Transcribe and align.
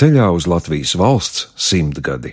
ceļā 0.00 0.30
uz 0.32 0.46
Latvijas 0.48 0.94
valsts 0.96 1.50
simtgadi. 1.60 2.30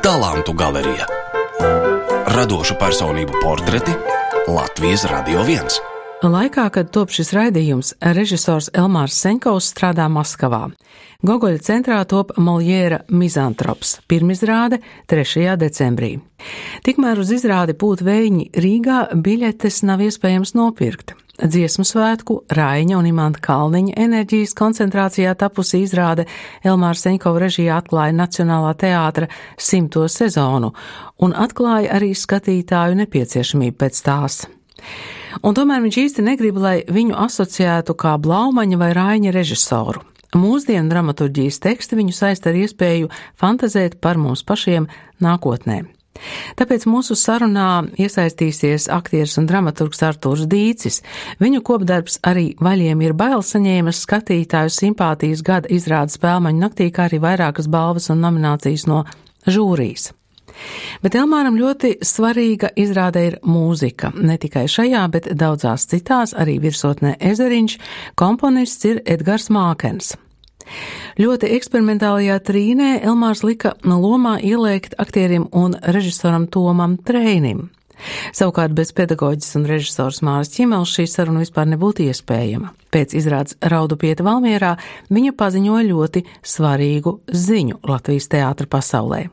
Talantu 0.00 0.56
galerija 0.56 1.10
Radošu 2.38 2.78
personību 2.80 3.36
portreti 3.44 3.92
Latvijas 4.48 5.04
Radio 5.12 5.44
1. 5.44 5.89
Laikā, 6.20 6.66
kad 6.68 6.90
top 6.92 7.08
šis 7.16 7.30
raidījums, 7.32 7.94
režisors 8.12 8.66
Elmārs 8.76 9.16
Senkovs 9.16 9.70
strādā 9.72 10.04
Maskavā. 10.12 10.66
Gogoļa 11.24 11.60
centrā 11.64 12.00
top 12.04 12.34
Moljēra 12.36 12.98
Mizantrops, 13.08 13.94
pirmizrāde 14.04 14.82
3. 15.08 15.54
decembrī. 15.56 16.18
Tikmēr 16.84 17.22
uz 17.22 17.30
izrādi 17.32 17.72
pūt 17.72 18.02
vējiņi 18.04 18.50
Rīgā 18.52 18.98
biļetes 19.16 19.80
nav 19.88 20.02
iespējams 20.04 20.52
nopirkt. 20.58 21.14
Dziesmu 21.40 21.86
svētku 21.88 22.36
Raiņa 22.52 22.98
un 22.98 23.08
Imanta 23.08 23.40
Kalniņa 23.40 23.94
enerģijas 24.04 24.52
koncentrācijā 24.58 25.32
tapusi 25.40 25.80
izrāde 25.86 26.26
Elmāra 26.60 27.00
Seņkova 27.00 27.40
režijā 27.46 27.78
atklāja 27.80 28.12
Nacionālā 28.18 28.74
teātra 28.76 29.30
simto 29.56 30.04
sezonu 30.04 30.74
un 31.24 31.32
atklāja 31.32 31.94
arī 31.96 32.12
skatītāju 32.12 33.00
nepieciešamību 33.00 33.80
pēc 33.80 34.02
tās. 34.04 34.42
Un 35.42 35.54
tomēr 35.56 35.82
viņš 35.84 36.00
īsti 36.04 36.24
negrib, 36.26 36.58
lai 36.60 36.80
viņu 36.88 37.16
asociētu 37.16 37.94
kā 37.98 38.16
Blaumaņa 38.20 38.80
vai 38.80 38.90
Raiņa 38.96 39.34
režisoru. 39.36 40.02
Mūsdienu 40.36 40.90
dramaturģijas 40.90 41.58
teksti 41.62 41.98
viņu 41.98 42.14
saista 42.14 42.52
ar 42.52 42.58
iespēju 42.60 43.08
fantazēt 43.40 43.98
par 44.02 44.18
mums 44.18 44.44
pašiem 44.46 44.86
nākotnē. 45.22 45.82
Tāpēc 46.58 46.84
mūsu 46.90 47.16
sarunā 47.16 47.86
iesaistīsies 47.98 48.88
aktieris 48.92 49.38
un 49.40 49.48
dramaturgs 49.48 50.02
Artūrs 50.04 50.46
Dīcis. 50.50 51.00
Viņu 51.40 51.62
kopdarbs 51.66 52.20
arī 52.26 52.50
vaļiem 52.60 53.02
ir 53.06 53.16
bail 53.16 53.42
saņēmis 53.46 54.04
skatītāju 54.04 54.74
simpātijas 54.76 55.42
gada 55.46 55.72
izrādes 55.72 56.20
spēlmaņu 56.20 56.66
naktī, 56.66 56.90
kā 56.92 57.08
arī 57.08 57.22
vairākas 57.24 57.70
balvas 57.72 58.10
un 58.12 58.22
nominācijas 58.26 58.86
no 58.90 59.04
žūrijas. 59.48 60.10
Bet 61.02 61.16
Elmāram 61.18 61.58
ļoti 61.58 61.96
svarīga 62.04 62.72
izrāde 62.78 63.26
ir 63.28 63.38
mūzika. 63.46 64.12
Ne 64.14 64.38
tikai 64.40 64.66
šajā, 64.70 65.04
bet 65.12 65.30
daudzās 65.38 65.86
citās, 65.90 66.34
arī 66.36 66.58
virsotnē 66.62 67.16
ezeriņš, 67.32 67.78
komponists 68.20 68.90
ir 68.90 69.02
Edgars 69.06 69.50
Mākens. 69.52 70.14
Ļoti 71.20 71.50
eksperimentālajā 71.56 72.38
trīnē 72.46 72.92
Elmārs 73.02 73.42
lika 73.42 73.74
lomā 73.84 74.36
ieliekt 74.38 74.94
aktierim 75.02 75.48
un 75.52 75.74
režisoram 75.82 76.46
Tomam 76.46 76.96
Treinim. 76.96 77.68
Savukārt 78.32 78.72
bez 78.76 78.94
pedagoģis 78.96 79.56
un 79.58 79.66
režisors 79.68 80.22
Māris 80.24 80.52
Čimels 80.54 80.92
šī 80.94 81.06
saruna 81.10 81.42
vispār 81.42 81.68
nebūtu 81.68 82.06
iespējama. 82.08 82.72
Pēc 82.92 83.14
izrādes 83.18 83.58
Raudu 83.60 83.98
pieta 84.00 84.24
Valmierā 84.26 84.76
viņa 85.12 85.34
paziņoja 85.38 85.88
ļoti 85.90 86.24
svarīgu 86.54 87.18
ziņu 87.28 87.82
Latvijas 87.90 88.30
teātra 88.32 88.70
pasaulē. 88.70 89.26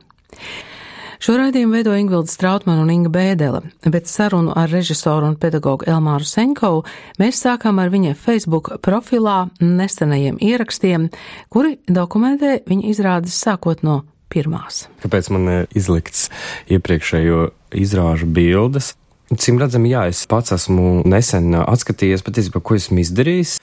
Šo 1.17 1.33
raidījumu 1.33 1.73
veido 1.73 1.95
Ingvilda 1.97 2.29
Strautmana 2.29 2.83
un 2.83 2.91
Inga 2.93 3.09
Bēdele, 3.09 3.63
bet 3.89 4.05
sarunu 4.05 4.51
ar 4.53 4.69
režisoru 4.69 5.31
un 5.31 5.37
pedagogu 5.41 5.87
Elmāru 5.89 6.27
Senkovu 6.29 6.83
mēs 7.17 7.39
sākām 7.41 7.81
ar 7.81 7.89
viņa 7.89 8.13
Facebook 8.21 8.69
profilā 8.85 9.47
nesenajiem 9.57 10.37
ierakstiem, 10.45 11.09
kuri 11.49 11.79
dokumentē 11.89 12.59
viņa 12.69 12.93
izrādes 12.93 13.39
sākot 13.41 13.81
no 13.81 14.03
pirmās. 14.29 14.85
Kāpēc 15.01 15.31
man 15.33 15.49
izlikts 15.73 16.27
iepriekšējo 16.69 17.47
izrāžu 17.81 18.29
bildes? 18.29 18.93
Cim 19.41 19.57
redzam, 19.59 19.89
jā, 19.89 20.05
es 20.11 20.21
pats 20.29 20.53
esmu 20.53 21.01
nesen 21.09 21.49
atskatījies 21.63 22.23
patiesībā, 22.23 22.61
ko 22.61 22.77
esmu 22.77 23.01
izdarījis. 23.01 23.57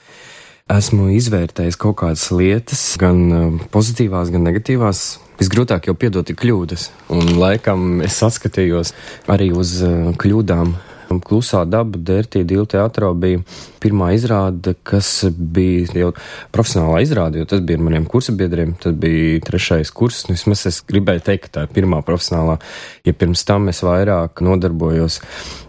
Esmu 0.75 1.07
izvērtējis 1.13 1.77
kaut 1.79 2.01
kādas 2.01 2.27
lietas, 2.33 2.83
gan 2.99 3.61
pozitīvās, 3.71 4.33
gan 4.33 4.43
negatīvās, 4.49 5.05
Visgrūtāk 5.35 5.89
jau 5.89 5.95
piedot 5.99 6.29
ir 6.31 6.37
kļūdas, 6.39 6.89
un 7.11 7.35
laikam 7.35 7.99
es 8.05 8.21
atskatījos 8.23 8.93
arī 9.31 9.51
uz 9.55 9.81
uh, 9.83 10.11
kļūdām. 10.15 10.75
Klusā 11.05 11.59
daba 11.69 11.99
Dērtī 12.01 12.41
Dīla 12.47 12.65
teātrā 12.65 13.11
bija 13.13 13.43
pirmā 13.83 14.07
izrāde, 14.15 14.73
kas 14.81 15.27
bija 15.29 15.99
jau 15.99 16.07
profesionālā 16.55 17.03
izrāde, 17.05 17.37
jo 17.37 17.49
tas 17.51 17.61
bija 17.61 17.77
ar 17.77 17.83
maniem 17.85 18.07
kursabiedriem, 18.09 18.73
tad 18.81 18.97
bija 19.03 19.43
trešais 19.45 19.91
kurs, 19.93 20.23
nu 20.25 20.33
vismaz 20.33 20.65
es 20.71 20.79
gribēju 20.87 21.21
teikt, 21.27 21.45
ka 21.45 21.53
tā 21.53 21.67
ir 21.67 21.75
pirmā 21.75 22.01
profesionālā, 22.07 22.57
ja 23.05 23.13
pirms 23.13 23.45
tam 23.45 23.69
es 23.69 23.83
vairāk 23.85 24.41
nodarbojos 24.45 25.19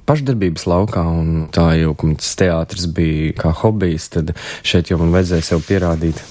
pašdarbības 0.09 0.65
laukā, 0.73 1.05
un 1.05 1.51
tā 1.53 1.69
jau, 1.83 1.93
ka 2.01 2.15
tas 2.23 2.33
teātris 2.41 2.89
bija 2.97 3.37
kā 3.43 3.53
hobijs, 3.61 4.09
tad 4.17 4.33
šeit 4.65 4.95
jau 4.95 5.03
man 5.03 5.13
vajadzēja 5.19 5.51
sev 5.53 5.69
pierādīt 5.69 6.25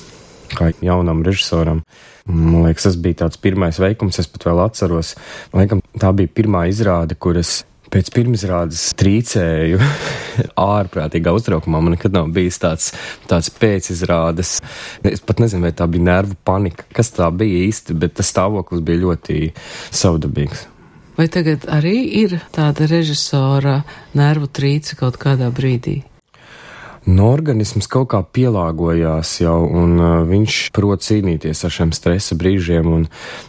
kā 0.55 0.73
jaunam 0.81 1.21
režisoram. 1.25 1.85
Man 2.25 2.65
liekas, 2.65 2.87
tas 2.87 2.97
bija 2.97 3.21
tāds 3.25 3.37
pirmais 3.41 3.77
veikums, 3.77 4.17
es 4.21 4.29
pat 4.31 4.47
vēl 4.47 4.63
atceros. 4.63 5.13
Laikam, 5.53 5.83
tā 6.01 6.09
bija 6.17 6.31
pirmā 6.33 6.65
izrāde, 6.71 7.17
kuras 7.21 7.59
pēc 7.93 8.09
pirmizrādes 8.15 8.87
trīcēju 8.97 9.79
ārprātīgā 10.65 11.33
uztraukumā. 11.37 11.81
Man 11.85 11.95
nekad 11.95 12.15
nav 12.17 12.31
bijis 12.35 12.57
tāds, 12.63 12.89
tāds 13.29 13.51
pēcizrādes. 13.53 14.57
Es 15.05 15.21
pat 15.25 15.43
nezinu, 15.43 15.67
vai 15.67 15.73
tā 15.77 15.87
bija 15.91 16.09
nervu 16.09 16.37
panika, 16.47 16.87
kas 16.97 17.13
tā 17.15 17.29
bija 17.29 17.61
īsti, 17.67 17.97
bet 18.01 18.17
tas 18.17 18.33
stāvoklis 18.33 18.81
bija 18.85 19.03
ļoti 19.05 19.37
saudabīgs. 19.93 20.65
Vai 21.15 21.29
tagad 21.31 21.69
arī 21.71 21.95
ir 22.25 22.39
tāda 22.51 22.89
režisora 22.91 23.77
nervu 24.17 24.49
trīce 24.51 24.97
kaut 24.99 25.21
kādā 25.21 25.47
brīdī? 25.53 26.01
No 27.05 27.29
organisms 27.29 27.85
kaut 27.91 28.09
kā 28.15 28.21
pielāgojās 28.23 29.35
jau, 29.43 29.59
un 29.69 29.97
uh, 30.01 30.13
viņš 30.25 30.59
prot 30.73 31.05
cīnīties 31.05 31.61
ar 31.67 31.73
šiem 31.73 31.91
stresa 31.93 32.37
brīžiem, 32.39 32.87
un 32.89 33.03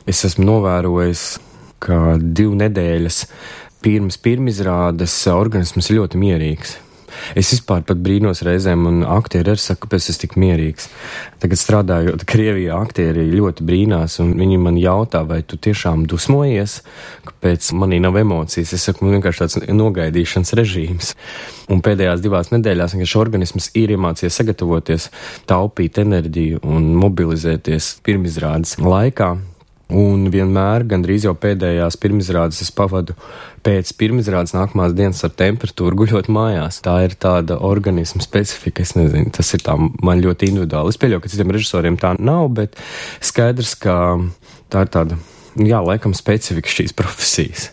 es 0.05 0.21
esmu 0.29 0.45
novērojis, 0.45 1.25
ka 1.81 2.19
divu 2.21 2.57
nedēļas 2.61 3.23
pirms 3.85 4.21
pirmizrādes 4.21 5.15
organisms 5.33 5.89
ir 5.89 6.03
ļoti 6.03 6.21
mierīgs. 6.21 6.77
Es 7.39 7.53
vispār 7.55 7.83
pat 7.87 8.01
brīnos 8.03 8.43
reizēm, 8.47 8.87
un 8.89 9.03
aktieri 9.17 9.53
arī 9.55 9.63
saka, 9.63 9.87
kāpēc 9.87 10.11
es 10.13 10.21
tik 10.23 10.37
mierīgs. 10.41 10.89
Tagad 11.43 11.61
strādājot 11.61 12.25
Krievijā, 12.29 12.77
aktieri 12.79 13.27
ļoti 13.33 13.67
brīnās, 13.67 14.19
un 14.25 14.35
viņi 14.39 14.61
man 14.63 14.79
jautā, 14.81 15.23
vai 15.29 15.43
tu 15.47 15.59
tiešām 15.61 16.07
dusmojies, 16.11 16.81
kāpēc 17.29 17.73
manī 17.79 18.01
nav 18.05 18.19
emocijas. 18.21 18.75
Es 18.77 18.87
saku, 18.89 19.07
man 19.07 19.19
vienkārši 19.19 19.45
tāds 19.45 19.59
nogaidīšanas 19.73 20.55
režīms. 20.59 21.13
Un 21.73 21.83
pēdējās 21.83 22.23
divās 22.23 22.53
nedēļās 22.55 22.95
vienkārši 22.95 23.21
organisms 23.21 23.73
ir 23.79 23.97
iemācījies 23.97 24.41
sagatavoties, 24.43 25.11
taupīt 25.51 26.01
enerģiju 26.03 26.63
un 26.67 26.93
mobilizēties 27.01 27.97
pirmizrādes 28.07 28.79
laikā. 28.83 29.35
Un 29.87 30.25
vienmēr, 30.35 30.83
gandrīz 30.91 31.29
jau 31.29 31.33
pēdējās 31.39 31.95
pirmizrādes, 32.03 32.59
es 32.65 32.73
pavadu 32.75 33.15
pēc 33.63 33.93
pirmizrādes 33.95 34.57
nākamās 34.57 34.97
dienas 34.99 35.23
ar 35.23 35.31
temperatūru 35.39 36.01
guļot 36.01 36.31
mājās. 36.33 36.81
Tā 36.83 36.97
ir 37.07 37.15
tāda 37.23 37.61
organisma 37.63 38.25
specifika, 38.25 38.83
es 38.83 38.97
nezinu, 38.99 39.31
tas 39.37 39.53
ir 39.55 39.63
tā 39.63 39.77
man 39.79 40.25
ļoti 40.25 40.51
individuāli. 40.51 40.91
Es 40.91 40.99
pieļauju, 40.99 41.23
ka 41.23 41.31
citiem 41.31 41.55
režisoriem 41.55 42.01
tā 42.03 42.17
nav, 42.19 42.49
bet 42.59 42.75
skaidrs, 43.23 43.77
ka 43.79 43.97
tā 44.75 44.83
ir 44.89 44.93
tāda, 44.99 45.21
jā, 45.55 45.79
laikam 45.79 46.19
specifika 46.19 46.77
šīs 46.81 46.97
profesijas. 46.99 47.71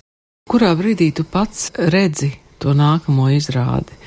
Kurā 0.49 0.75
brīdī 0.77 1.09
tu 1.17 1.25
pats 1.25 1.71
redzi 1.89 2.29
to 2.61 2.77
nākamo 2.77 3.31
izrādi? 3.33 3.97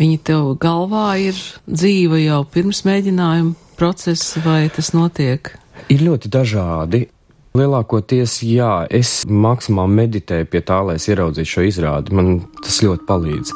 Viņi 0.00 0.22
tev 0.24 0.54
galvā 0.62 1.18
ir 1.20 1.36
dzīva 1.68 2.16
jau 2.22 2.44
pirms 2.48 2.86
mēģinājuma 2.88 3.76
procesa, 3.76 4.40
vai 4.40 4.70
tas 4.72 4.94
notiek? 4.96 5.52
Ir 5.92 6.06
ļoti 6.08 6.30
dažādi. 6.32 7.08
Lielākoties, 7.52 8.38
jā, 8.48 8.86
es 8.88 9.26
maksimāli 9.28 9.92
meditēju 9.98 10.46
pie 10.48 10.62
tā, 10.64 10.78
lai 10.88 10.94
es 10.96 11.04
ieraudzītu 11.10 11.50
šo 11.50 11.64
izrādi. 11.68 12.14
Man 12.16 12.30
tas 12.64 12.78
ļoti 12.80 13.04
palīdz. 13.10 13.52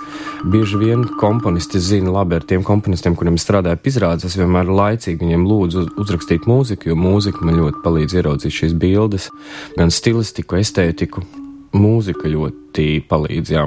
Bieži 0.53 0.81
vien 0.83 1.07
komponisti 1.17 1.81
zina 1.81 2.13
labi 2.19 2.37
ar 2.37 2.45
tiem 2.45 2.67
komponistiem, 2.67 3.17
kuriem 3.17 3.39
strādāju 3.41 3.81
pie 3.81 3.95
izrādes. 3.95 4.29
Es 4.29 4.37
vienmēr 4.37 4.69
laicīgi 4.69 5.25
viņiem 5.25 5.47
lūdzu 5.49 5.87
uzrakstīt 6.05 6.45
mūziku, 6.45 6.93
jo 6.93 6.99
mūzika 7.01 7.41
man 7.49 7.57
ļoti 7.63 7.81
palīdz 7.87 8.19
ieraudzīt 8.21 8.59
šīs 8.59 8.75
bildes, 8.77 9.31
gan 9.79 9.89
stilistiku, 9.89 10.61
estētiku. 10.61 11.25
Mūzika 11.73 12.29
ļoti 12.29 12.91
palīdz, 13.09 13.57
jā. 13.57 13.65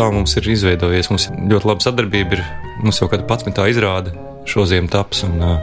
Tā 0.00 0.08
mums 0.14 0.36
ir 0.38 0.48
izveidojies. 0.54 1.10
Mums 1.12 1.28
ļoti 1.50 1.68
laba 1.68 1.84
sadarbība 1.84 2.38
ir. 2.38 2.44
Mums 2.80 3.00
jau 3.02 3.10
kāda 3.12 3.26
11. 3.28 3.60
izrāda 3.74 4.14
šo 4.48 4.64
ziemu 4.68 4.88
taps 4.90 5.24
un 5.26 5.36
uh, 5.44 5.58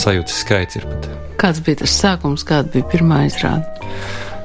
sajūtas 0.00 0.40
skaits 0.42 0.80
ir 0.80 0.86
pat. 0.88 1.08
Kāds 1.38 1.60
bija 1.64 1.82
tas 1.82 1.94
sākums, 2.00 2.46
kāda 2.48 2.72
bija 2.72 2.88
pirmā 2.88 3.20
izrāde? 3.28 3.68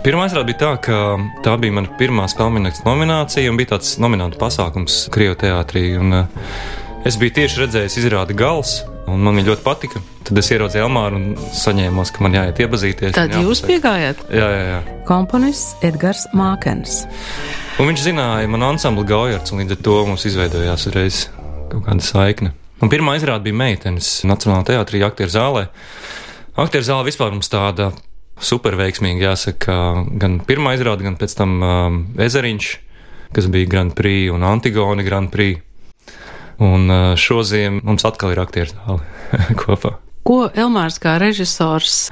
Pirmā 0.03 0.27
izrāde 0.27 0.49
bija 0.51 0.59
tā, 0.59 0.71
ka 0.83 0.97
tā 1.45 1.55
bija 1.61 1.77
mana 1.77 1.91
pirmā 1.99 2.27
spēļu 2.27 2.83
nominācija 2.83 3.51
un 3.51 3.59
bija 3.59 3.77
tāds 3.77 3.95
nominantu 4.03 4.41
pasākums 4.41 5.05
Krievijas 5.13 5.39
teātrī. 5.45 5.85
Un, 6.01 6.17
uh, 6.19 6.49
es 7.07 7.17
biju 7.19 7.37
tieši 7.39 7.63
redzējis 7.63 8.01
izrādi 8.03 8.35
gals, 8.37 8.81
un 9.13 9.23
man 9.25 9.37
viņa 9.39 9.51
ļoti 9.51 9.65
patika. 9.65 10.01
Tad 10.23 10.39
es 10.39 10.49
ieraudzīju 10.55 10.85
Elmāru 10.87 11.19
un 11.19 11.25
saņēmu, 11.57 12.05
ka 12.15 12.23
man 12.25 12.37
jāiet 12.37 12.61
iepazīties. 12.63 13.15
Tad 13.15 13.35
jūs 13.37 13.63
piegājāt? 13.65 14.23
Jā, 14.33 14.47
jā, 14.53 14.63
jā. 14.71 14.79
Komponists 15.07 15.77
Edgars 15.85 16.25
Mākens. 16.37 17.03
Un 17.81 17.89
viņš 17.89 18.05
zināja 18.05 18.49
manu 18.51 18.69
ansamblu 18.71 19.05
Gaujards, 19.09 19.53
un 19.53 19.63
līdz 19.63 19.77
ar 19.77 19.83
to 19.87 19.97
mums 20.09 20.25
izveidojās 20.29 20.87
uzreiz 20.89 21.25
kaut 21.71 21.87
kāda 21.87 22.05
saikne. 22.05 22.53
Un 22.83 22.91
pirmā 22.91 23.15
izrāde 23.17 23.47
bija 23.47 23.55
meitenes 23.55 24.19
Nacionālajā 24.27 24.73
teātrī, 24.73 25.03
aktieru 25.05 25.31
zālē. 25.31 25.67
Aktieru 26.59 26.85
zāle 26.85 27.07
vispār 27.07 27.31
mums 27.31 27.51
tāda 27.51 27.91
super 28.43 28.75
veiksmīga, 28.77 29.29
jāsaka, 29.31 29.75
gan 30.19 30.39
pirmā 30.47 30.75
izrāde, 30.77 31.05
gan 31.05 31.15
pēc 31.19 31.35
tam 31.37 31.53
um, 31.63 31.99
Ezeriņš, 32.19 32.71
kas 33.33 33.47
bija 33.53 33.69
Grand 33.71 33.95
Prix 33.97 34.33
un 34.33 34.43
Antigoni 34.47 35.05
Grand 35.07 35.31
Prix. 35.33 35.61
Un 36.61 36.89
uh, 36.91 37.13
šodien 37.17 37.79
mums 37.83 38.05
atkal 38.05 38.35
ir 38.35 38.43
aktieru 38.43 38.73
zāle 38.73 39.01
kopā. 39.61 39.97
Ko 40.23 40.45
Elmārs 40.53 40.99
kā 41.03 41.17
režisors 41.21 42.07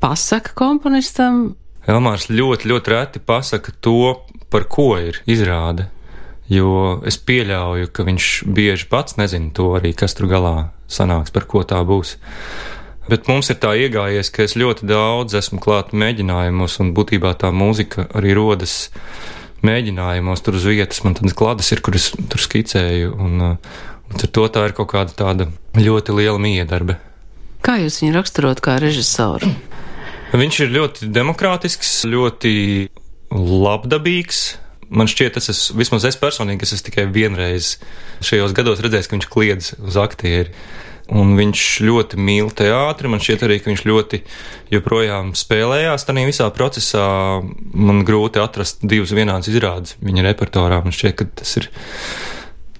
pasaka 0.00 0.54
komponistam? 0.56 1.56
Elmārs 1.90 2.30
ļoti, 2.30 2.70
ļoti 2.70 2.94
reti 2.94 3.20
pasaka 3.20 3.74
to, 3.84 4.14
par 4.52 4.68
ko 4.70 4.94
ir 5.00 5.20
izrāde. 5.28 5.90
Jo 6.48 7.00
es 7.08 7.16
pieļauju, 7.20 7.90
ka 7.92 8.04
viņš 8.04 8.30
bieži 8.52 8.88
pats 8.88 9.16
nezina 9.20 9.52
to 9.56 9.70
arī, 9.78 9.94
kas 9.96 10.16
tur 10.16 10.28
galā 10.28 10.54
sanāks, 10.88 11.32
par 11.32 11.48
ko 11.48 11.64
tā 11.64 11.80
būs. 11.88 12.16
Bet 13.08 13.28
mums 13.28 13.50
ir 13.52 13.58
tā 13.60 13.74
iegājies, 13.76 14.30
ka 14.32 14.44
es 14.44 14.56
ļoti 14.56 14.86
daudz 14.88 15.36
esmu 15.36 15.60
klāt 15.60 15.92
mēģinājumos, 15.92 16.78
un 16.80 16.92
būtībā 16.96 17.34
tā 17.40 17.50
mūzika 17.52 18.06
arī 18.16 18.32
rodas 18.36 18.88
mēģinājumos. 19.66 20.42
Tur 20.44 20.58
uz 20.58 20.66
vietas 20.68 21.02
man 21.06 21.16
tādas 21.18 21.36
klātes 21.36 21.72
ir, 21.74 21.82
kuras 21.84 22.10
tur 22.14 22.42
skicēju, 22.42 23.14
un, 23.16 23.40
un 23.44 24.20
ar 24.20 24.30
to 24.38 24.46
tā 24.52 24.68
ir 24.68 24.76
kaut 24.76 24.92
kāda 24.92 25.16
tāda 25.16 25.48
ļoti 25.78 26.16
liela 26.16 26.40
miedarbe. 26.40 26.98
Kā 27.64 27.78
jūs 27.80 28.02
viņu 28.02 28.16
raksturot 28.18 28.60
kā 28.64 28.76
režisoru? 28.82 29.48
Viņš 30.34 30.60
ir 30.64 30.74
ļoti 30.74 31.08
demokrātisks, 31.14 32.02
ļoti 32.10 32.52
labdabīgs. 33.34 34.42
Man 34.94 35.08
šķiet, 35.10 35.38
tas 35.38 35.48
ir 35.48 35.78
vismaz 35.78 36.04
es 36.06 36.18
personīgi, 36.20 36.60
kas 36.60 36.74
es 36.76 36.84
tikai 36.84 37.06
vienreiz 37.10 37.76
šajos 38.24 38.52
gados 38.56 38.82
redzēju, 38.84 39.08
ka 39.08 39.16
viņš 39.16 39.28
kliedz 39.32 39.70
uz 39.80 39.96
aktieri. 39.98 40.52
Un 41.12 41.34
viņš 41.36 41.62
ļoti 41.84 42.16
mīl 42.16 42.48
teātri. 42.56 43.10
Man 43.12 43.20
šķiet 43.20 43.42
arī, 43.44 43.58
viņš 43.66 43.82
ļoti 43.84 44.22
joprojām 44.72 45.34
spēlējās. 45.36 46.06
Tādā 46.08 46.24
visā 46.24 46.48
procesā 46.54 47.08
man 47.76 48.04
grūti 48.08 48.40
atrast 48.40 48.80
divas 48.80 49.12
vienādas 49.12 49.50
izrādes 49.52 49.98
viņa 50.00 50.24
repertuārā. 50.30 50.80
Man 50.86 50.96
šķiet, 50.96 51.18
ka 51.18 51.28
tas 51.42 51.58
ir, 51.60 51.68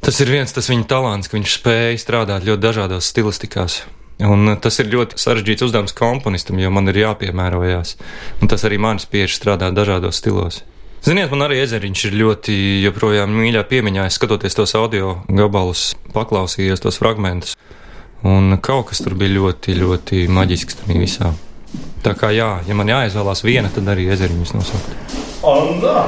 tas 0.00 0.22
ir 0.24 0.32
viens 0.32 0.56
tas 0.56 0.70
viņa 0.72 0.88
talants, 0.88 1.28
ka 1.28 1.36
viņš 1.36 1.58
spēja 1.58 2.00
strādāt 2.00 2.48
ļoti 2.48 2.64
dažādās 2.64 3.12
stilistikās. 3.12 3.82
Un 4.24 4.54
tas 4.62 4.78
ir 4.78 4.92
ļoti 4.92 5.18
sarežģīts 5.18 5.66
uzdevums 5.66 5.96
komponistam, 5.98 6.60
jo 6.62 6.70
man 6.72 6.88
ir 6.88 7.02
jāpiemērojās. 7.02 7.96
Un 8.40 8.48
tas 8.48 8.64
arī 8.64 8.78
man 8.80 9.02
spiež 9.02 9.34
strādāt 9.36 9.74
dažādos 9.76 10.22
stilos. 10.22 10.62
Ziniet, 11.04 11.28
man 11.34 11.44
arī 11.44 11.58
ezeriņš 11.60 12.06
ir 12.08 12.14
ļoti 12.22 12.54
joprojām 12.86 13.34
mīļā 13.36 13.66
piemiņā. 13.68 14.06
Es 14.08 14.16
skatoties 14.16 14.56
tos 14.56 14.72
audio 14.78 15.18
gabalus, 15.28 15.90
paklausījos 16.14 16.80
tos 16.80 16.96
fragmentus. 17.02 17.58
Un 18.24 18.56
kaut 18.64 18.88
kas 18.90 19.02
tur 19.04 19.16
bija 19.20 19.34
ļoti, 19.36 19.74
ļoti 19.80 20.22
maģisks 20.32 20.80
tam 20.80 20.94
visā. 20.96 21.34
Tā 22.04 22.14
kā 22.16 22.30
jā, 22.32 22.48
ja 22.64 22.76
man 22.76 22.88
jāizvēlās 22.88 23.44
viena, 23.44 23.68
tad 23.72 23.88
arī 23.92 24.08
ezeriņus 24.14 24.54
nosaukt. 24.56 25.18
Anna, 25.44 25.98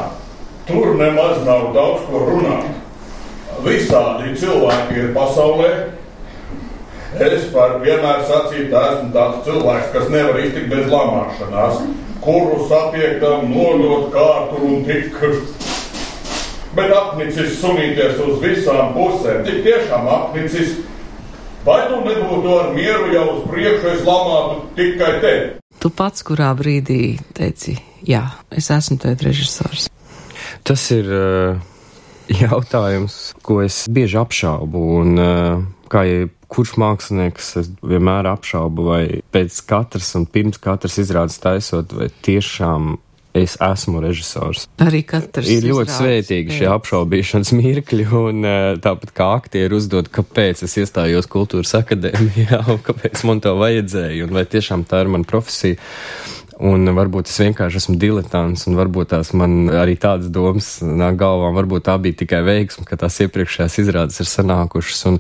tur 0.69 0.95
nemaz 0.97 1.43
nav 1.45 1.71
daudz 1.77 2.09
ko 2.09 2.25
runāt. 2.31 2.73
Visādi 3.65 4.35
cilvēki 4.37 4.99
ir 5.01 5.15
pasaulē, 5.17 5.71
Es 7.17 7.47
varu 7.49 7.79
vienmēr 7.81 8.25
sacīt, 8.29 8.67
ka 8.69 8.81
esmu 8.93 9.07
tāds 9.15 9.39
cilvēks, 9.47 9.93
kas 9.95 10.09
nevar 10.13 10.37
iztikt 10.37 10.67
bez 10.69 10.91
lamāšanās, 10.93 11.79
kuru 12.21 12.67
sapiektam 12.69 13.47
noļot 13.55 14.11
kārtu 14.13 14.61
un 14.67 14.83
tik. 14.85 15.17
Bet 16.77 16.93
apnicis 16.93 17.57
sunīties 17.63 18.21
uz 18.21 18.37
visām 18.43 18.93
pusēm, 18.93 19.41
tik 19.47 19.63
tiešām 19.65 20.11
apnicis. 20.13 20.77
Vai 21.67 21.81
tu 21.91 21.97
nebūtu 21.99 22.51
ar 22.55 22.69
mieru 22.77 23.09
jau 23.11 23.25
uz 23.33 23.39
priekšu, 23.51 23.89
es 23.97 24.03
lamātu 24.07 24.61
tikai 24.77 25.15
tevi? 25.19 25.47
Tu 25.83 25.91
pats 25.91 26.23
kurā 26.23 26.53
brīdī 26.55 27.17
teici, 27.35 27.75
jā, 28.07 28.23
es 28.55 28.71
esmu 28.71 29.01
tev 29.03 29.25
režisors. 29.27 29.89
Tas 30.63 30.85
ir 30.95 31.11
uh, 31.11 31.59
jautājums, 32.31 33.35
ko 33.43 33.59
es 33.65 33.81
bieži 33.91 34.21
apšaubu. 34.23 34.85
Un, 35.01 35.19
uh, 35.19 35.65
kā 35.91 36.05
jau 36.07 36.29
kurš 36.55 36.77
mākslinieks 36.79 37.51
es 37.59 37.73
vienmēr 37.83 38.31
apšaubu, 38.31 38.87
vai 38.87 39.03
pēc 39.35 39.59
katras 39.67 40.13
un 40.15 40.29
pirms 40.31 40.63
katras 40.63 41.01
izrādes 41.03 41.41
taisot, 41.43 41.91
vai 41.99 42.13
tiešām 42.23 42.95
es 43.37 43.57
esmu 43.63 44.01
režisors. 44.05 44.67
Arī 44.83 45.03
katrs 45.09 45.51
ir 45.51 45.67
ļoti 45.67 45.91
izrādes, 45.91 45.99
svētīgi 46.01 46.61
šie 46.61 46.71
apšaubīšanas 46.73 47.53
mirkļi, 47.57 48.07
un 48.21 48.49
tāpat 48.85 49.13
kā 49.17 49.29
aktieri 49.37 49.77
uzdod, 49.77 50.11
kāpēc 50.13 50.65
es 50.67 50.79
iestājos 50.83 51.29
kultūras 51.33 51.75
akadēmijā, 51.81 52.65
un 52.73 52.81
kāpēc 52.87 53.27
man 53.29 53.43
to 53.45 53.57
vajadzēja, 53.61 54.27
un 54.27 54.35
vai 54.37 54.47
tiešām 54.49 54.87
tā 54.89 55.05
ir 55.05 55.13
mana 55.13 55.29
profesija. 55.29 55.81
Un 56.57 56.89
varbūt 56.97 57.29
es 57.29 57.37
vienkārši 57.43 57.83
esmu 57.83 57.99
diletants, 58.01 58.63
un 58.65 58.79
varbūt 58.79 59.11
tās 59.13 59.35
man 59.37 59.69
arī 59.69 59.99
tādas 60.01 60.31
domas 60.33 60.79
nāk 60.81 61.19
galvā. 61.21 61.51
Varbūt 61.53 61.85
tā 61.91 61.99
bija 62.01 62.17
tikai 62.23 62.41
veiksme, 62.47 62.87
ka 62.89 62.97
tās 63.03 63.19
iepriekšējās 63.27 63.77
izrādes 63.83 64.23
ir 64.25 64.31
sanākušas, 64.31 65.03
un 65.11 65.19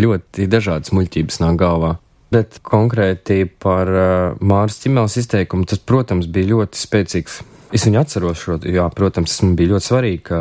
ļoti 0.00 0.48
dažādas 0.48 0.94
muļķības 0.96 1.42
nāk 1.44 1.60
galvā. 1.60 1.98
Bet 2.32 2.58
konkrēti 2.64 3.44
par 3.60 3.88
uh, 3.88 4.40
Māras 4.44 4.80
ķimeles 4.82 5.16
izteikumu, 5.20 5.68
tas, 5.68 5.80
protams, 5.80 6.28
bija 6.28 6.54
ļoti 6.54 6.80
spēcīgs 6.80 7.38
Es 7.74 7.84
viņu 7.84 7.98
atceros, 8.00 8.40
šo, 8.40 8.56
jā, 8.64 8.86
protams, 8.96 9.34
man 9.44 9.56
bija 9.58 9.74
ļoti 9.74 9.86
svarīgi, 9.90 10.20
ka 10.30 10.38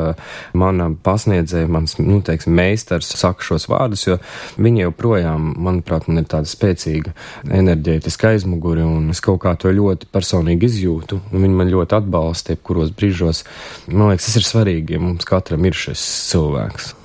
mana 0.58 0.88
pasniedzēja, 1.04 1.68
mans, 1.72 1.98
nu, 2.00 2.22
teiksim, 2.24 2.56
meistars 2.56 3.10
saka 3.20 3.44
šos 3.44 3.68
vārdus, 3.68 4.06
jo 4.08 4.16
viņi 4.64 4.86
joprojām, 4.86 5.50
manuprāt, 5.68 6.08
man 6.08 6.22
ir 6.24 6.30
tāda 6.32 6.48
spēcīga 6.48 7.12
enerģētiska 7.60 8.32
aizmuguri, 8.32 8.86
un 8.88 9.12
es 9.12 9.24
kaut 9.24 9.42
kā 9.44 9.58
to 9.60 9.74
ļoti 9.76 10.08
personīgi 10.14 10.72
izjūtu, 10.72 11.20
un 11.32 11.48
viņi 11.48 11.60
man 11.60 11.74
ļoti 11.74 12.00
atbalsta, 12.00 12.56
jebkuros 12.56 12.96
brīžos. 12.96 13.44
Man 13.92 14.14
liekas, 14.14 14.30
tas 14.30 14.40
ir 14.40 14.48
svarīgi, 14.48 14.96
ja 14.96 15.04
mums 15.04 15.28
katram 15.28 15.68
ir 15.68 15.76
šis 15.76 16.08
cilvēks. 16.32 16.97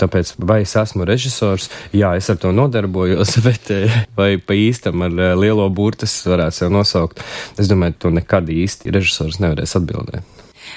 Tāpēc, 0.00 0.34
vai 0.38 0.60
es 0.64 0.74
esmu 0.76 1.06
režisors, 1.08 1.70
jā, 1.96 2.12
es 2.18 2.28
ar 2.32 2.40
to 2.42 2.52
nodarbojos, 2.54 3.36
bet 3.46 3.70
eh, 3.74 4.00
vai 4.18 4.34
pa 4.38 4.56
īstam 4.58 5.06
ar 5.06 5.16
eh, 5.16 5.34
lielo 5.38 5.68
burtas 5.72 6.18
varētu 6.28 6.60
sev 6.60 6.72
nosaukt, 6.74 7.22
es 7.60 7.70
domāju, 7.70 7.98
to 8.04 8.14
nekad 8.14 8.50
īsti 8.52 8.92
režisors 8.94 9.40
nevarēs 9.42 9.76
atbildēt. 9.80 10.36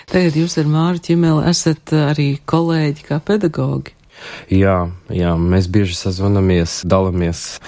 Tagad 0.09 0.38
jūs 0.38 0.57
ar 0.61 0.67
Māru 0.69 1.01
Čimeli 1.03 1.47
esat 1.49 1.93
eh, 1.93 2.09
arī 2.13 2.29
kolēģi 2.49 3.07
kā 3.09 3.21
pedagogi. 3.25 3.95
Jā, 4.51 4.89
jā, 5.13 5.35
mēs 5.39 5.69
bieži 5.71 5.95
sazvanamies, 5.95 6.81
dalāmies 6.89 7.59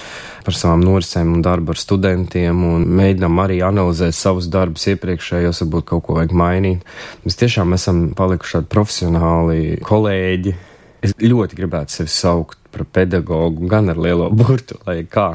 par 0.45 0.57
savām 0.57 0.81
norisēm 0.83 1.35
un 1.35 1.43
darbu 1.45 1.75
ar 1.75 1.79
studentiem 1.79 2.63
un 2.65 2.83
mēģinām 2.97 3.39
arī 3.43 3.61
analizēt 3.65 4.17
savus 4.17 4.49
darbus 4.51 4.87
iepriekšējos, 4.91 5.61
varbūt 5.63 5.87
kaut 5.93 6.05
ko 6.07 6.17
vajag 6.17 6.35
mainīt. 6.35 6.83
Mēs 7.25 7.39
tiešām 7.39 7.77
esam 7.77 8.03
palikuši 8.17 8.57
tādi 8.57 8.71
profesionāli 8.73 9.61
kolēģi, 9.85 10.55
Es 11.01 11.15
ļoti 11.17 11.57
gribētu 11.57 11.95
sevi 11.97 12.13
saukt 12.13 12.59
par 12.71 12.85
pedagogu, 12.85 13.67
gan 13.69 13.89
ar 13.89 13.99
lielo 14.01 14.29
burtu, 14.39 14.79
lai 14.87 15.01
kā. 15.09 15.31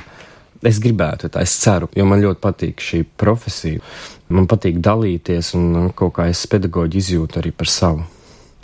Es 0.66 0.78
gribētu, 0.82 1.28
tā 1.30 1.42
es 1.44 1.52
ceru, 1.60 1.88
jo 1.94 2.06
man 2.08 2.22
ļoti 2.22 2.40
patīk 2.42 2.82
šī 2.82 3.02
profesija. 3.20 3.82
Man 4.32 4.48
patīk 4.50 4.80
dalīties, 4.82 5.52
un 5.58 5.90
kaut 5.94 6.16
kā 6.16 6.30
es 6.32 6.40
pedagoģi 6.50 7.02
izjūtu 7.02 7.42
arī 7.42 7.52
par 7.54 7.70
savu. 7.70 8.06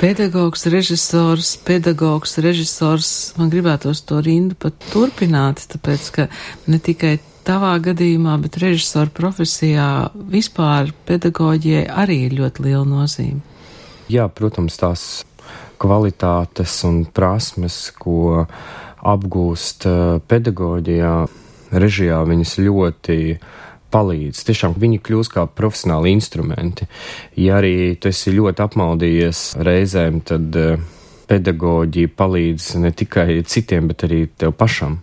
Pedagogs, 0.02 0.64
režisors, 0.73 1.52
pedagogs, 1.62 2.32
režisors, 2.42 3.11
man 3.38 3.52
gribētos 3.52 4.00
to 4.09 4.18
rindu 4.25 4.56
pat 4.59 4.75
turpināt, 4.90 5.62
tāpēc, 5.71 6.09
ka 6.16 6.26
ne 6.66 6.80
tikai 6.82 7.21
tavā 7.47 7.76
gadījumā, 7.85 8.35
bet 8.42 8.59
režisora 8.62 9.12
profesijā 9.14 9.88
vispār 10.32 10.90
pedagoģijai 11.06 11.85
arī 12.02 12.18
ir 12.26 12.38
ļoti 12.40 12.66
liela 12.66 12.87
nozīme. 12.88 13.42
Jā, 14.11 14.26
protams, 14.32 14.80
tās 14.80 15.04
kvalitātes 15.82 16.76
un 16.88 17.02
prasmes, 17.10 17.90
ko 17.98 18.46
apgūst 19.02 19.88
eh, 19.90 20.00
pedagoģijā, 20.30 21.14
režijā, 21.72 22.22
viņas 22.28 22.56
ļoti 22.62 23.18
palīdz. 23.92 24.40
Tiešām 24.48 24.76
viņi 24.80 25.02
kļūst 25.04 25.34
kā 25.34 25.46
profesionāli 25.50 26.14
instrumenti. 26.14 26.88
Ja 27.36 27.58
arī 27.60 27.94
tu 28.00 28.08
esi 28.12 28.32
ļoti 28.32 28.64
apmaldījies 28.64 29.42
reizēm, 29.60 30.22
tad 30.24 30.56
uh, 30.56 30.80
pedagoģija 31.28 32.12
palīdz 32.16 32.68
ne 32.80 32.92
tikai 32.96 33.42
citiem, 33.48 33.90
bet 33.92 34.06
arī 34.08 34.24
tev 34.40 34.54
pašam 34.56 35.00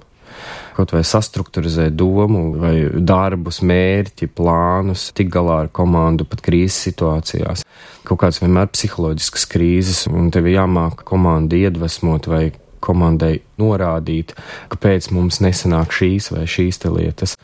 kaut 0.79 0.93
vai 0.95 1.03
sastruktūrizēt 1.03 1.97
domu, 1.99 2.53
vai 2.59 2.73
darbus, 3.03 3.59
mērķi, 3.67 4.29
plānus, 4.31 5.09
tik 5.15 5.31
galā 5.33 5.65
ar 5.65 5.71
komandu 5.75 6.27
pat 6.29 6.43
krīzes 6.45 6.79
situācijās. 6.87 7.65
Kaut 8.07 8.21
kāds 8.23 8.39
vienmēr 8.39 8.71
psiholoģisks 8.71 9.47
krīzes, 9.51 10.05
un 10.07 10.31
tev 10.33 10.47
jāmāk 10.47 11.03
komandu 11.07 11.59
iedvesmot 11.59 12.29
vai 12.31 12.43
komandai 12.79 13.41
norādīt, 13.59 14.37
kāpēc 14.71 15.11
mums 15.15 15.41
nesanāk 15.43 15.91
šīs 15.95 16.31
vai 16.31 16.45
šīs 16.47 16.79
lietas. 16.87 17.35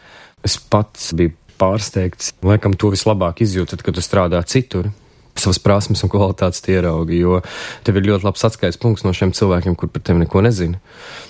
Es 0.45 0.55
pats 0.57 1.11
biju 1.17 1.35
pārsteigts, 1.59 2.33
laikam 2.43 2.75
to 2.79 2.91
vislabāk 2.93 3.43
izjūtat, 3.43 3.83
kad 3.83 3.95
tu 3.95 4.03
strādā 4.03 4.41
citur 4.47 4.91
savas 5.39 5.59
prasmes 5.59 6.03
un 6.05 6.11
kvalitātes 6.11 6.63
ieraugi, 6.71 7.19
jo 7.19 7.39
tev 7.85 7.99
ir 7.99 8.07
ļoti 8.09 8.27
labs 8.27 8.45
atskaites 8.47 8.79
punkts 8.81 9.03
no 9.05 9.11
šiem 9.15 9.33
cilvēkiem, 9.35 9.75
kur 9.75 9.91
par 9.91 10.03
tevi 10.05 10.23
neko 10.23 10.41
nezina. 10.45 10.79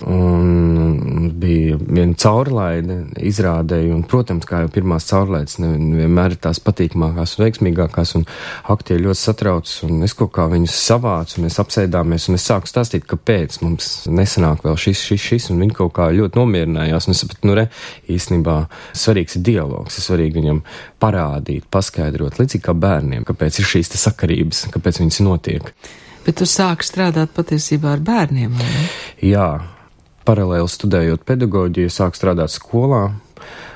Un 0.06 1.32
bija 1.42 1.78
viena 1.80 2.14
caurlaide 2.20 3.00
izrādēja, 3.26 3.94
un, 3.96 4.04
protams, 4.10 4.46
kā 4.48 4.62
jau 4.64 4.72
pirmās 4.74 5.08
caurlaides, 5.10 5.58
nevienmēr 5.62 6.36
ir 6.36 6.42
tās 6.44 6.62
patīkamākās 6.64 7.38
un 7.38 7.46
veiksmīgākās, 7.46 8.16
un 8.20 8.28
aktieri 8.74 9.08
ļoti 9.08 9.22
satrauc, 9.22 9.74
un 9.88 10.06
es 10.06 10.16
kaut 10.18 10.34
kā 10.38 10.48
viņus 10.52 10.78
savācu, 10.86 11.40
un 11.40 11.48
mēs 11.48 11.60
apsēdāmies, 11.64 12.30
un 12.30 12.40
es 12.40 12.46
sāku 12.46 12.70
stāstīt, 12.70 13.08
kāpēc 13.10 13.60
mums 13.66 13.92
nesanāk 14.12 14.66
vēl 14.68 14.78
šis, 14.86 15.02
šis, 15.10 15.28
šis, 15.32 15.50
un 15.54 15.66
viņi 15.66 15.78
kaut 15.82 15.96
kā 15.98 16.12
ļoti 16.14 16.40
nomierinājās, 16.40 17.10
un 17.10 17.16
es 17.16 17.24
sapratu, 17.26 17.50
nu 17.50 17.58
re, 17.58 17.68
īstenībā 18.12 18.60
svarīgs 18.94 19.40
ir 19.40 19.46
dialogs, 19.50 19.98
ir 19.98 20.06
svarīgi 20.06 20.42
viņam 20.42 20.62
parādīt, 21.02 21.68
paskaidrot, 21.74 22.40
līdzīgi 22.42 22.66
kā 22.66 22.76
bērniem, 22.78 23.26
kāpēc 23.28 23.62
ir 23.62 23.70
šīs 23.70 23.95
sakarības, 24.00 24.66
kāpēc 24.74 25.02
viņas 25.02 25.22
notiek. 25.26 25.72
Bet 26.26 26.40
tu 26.42 26.48
sāki 26.50 26.88
strādāt 26.88 27.36
patiesībā 27.36 27.96
ar 27.96 28.04
bērniem, 28.06 28.56
vai 28.58 28.70
ne? 28.72 28.86
Jā, 29.26 29.50
paralēli 30.26 30.72
studējot 30.72 31.26
pedagoģiju, 31.28 31.94
sāku 31.94 32.18
strādāt 32.18 32.54
skolā, 32.54 33.08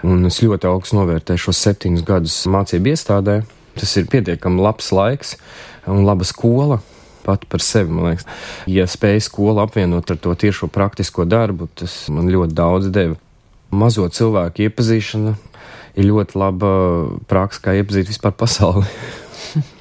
un 0.08 0.30
es 0.30 0.42
ļoti 0.42 0.70
augstu 0.70 0.98
novērtēju 0.98 1.46
šos 1.46 1.64
septiņus 1.68 2.06
gadus 2.08 2.40
mācību 2.50 2.94
iestādē. 2.94 3.42
Tas 3.80 3.92
ir 4.00 4.10
pietiekami 4.12 4.64
labs 4.64 4.90
laiks 4.92 5.36
un 5.88 6.02
laba 6.08 6.26
skola 6.28 6.80
pat 7.30 7.46
par 7.50 7.62
sevi, 7.62 7.94
man 7.94 8.10
liekas. 8.10 8.26
Ja 8.70 8.88
spēju 8.90 9.22
skolu 9.22 9.62
apvienot 9.64 10.10
ar 10.10 10.18
to 10.18 10.34
tiešo 10.34 10.70
praktisko 10.74 11.28
darbu, 11.30 11.70
tas 11.78 12.02
man 12.14 12.32
ļoti 12.32 12.58
daudz 12.58 12.90
deva. 12.96 13.20
Mazo 13.70 14.08
cilvēku 14.10 14.66
iepazīšana 14.66 15.36
ir 16.00 16.08
ļoti 16.10 16.40
laba 16.40 16.72
praksa, 17.30 17.68
kā 17.68 17.76
iepazīt 17.78 18.10
vispār 18.10 18.34
pasauli. 18.40 18.88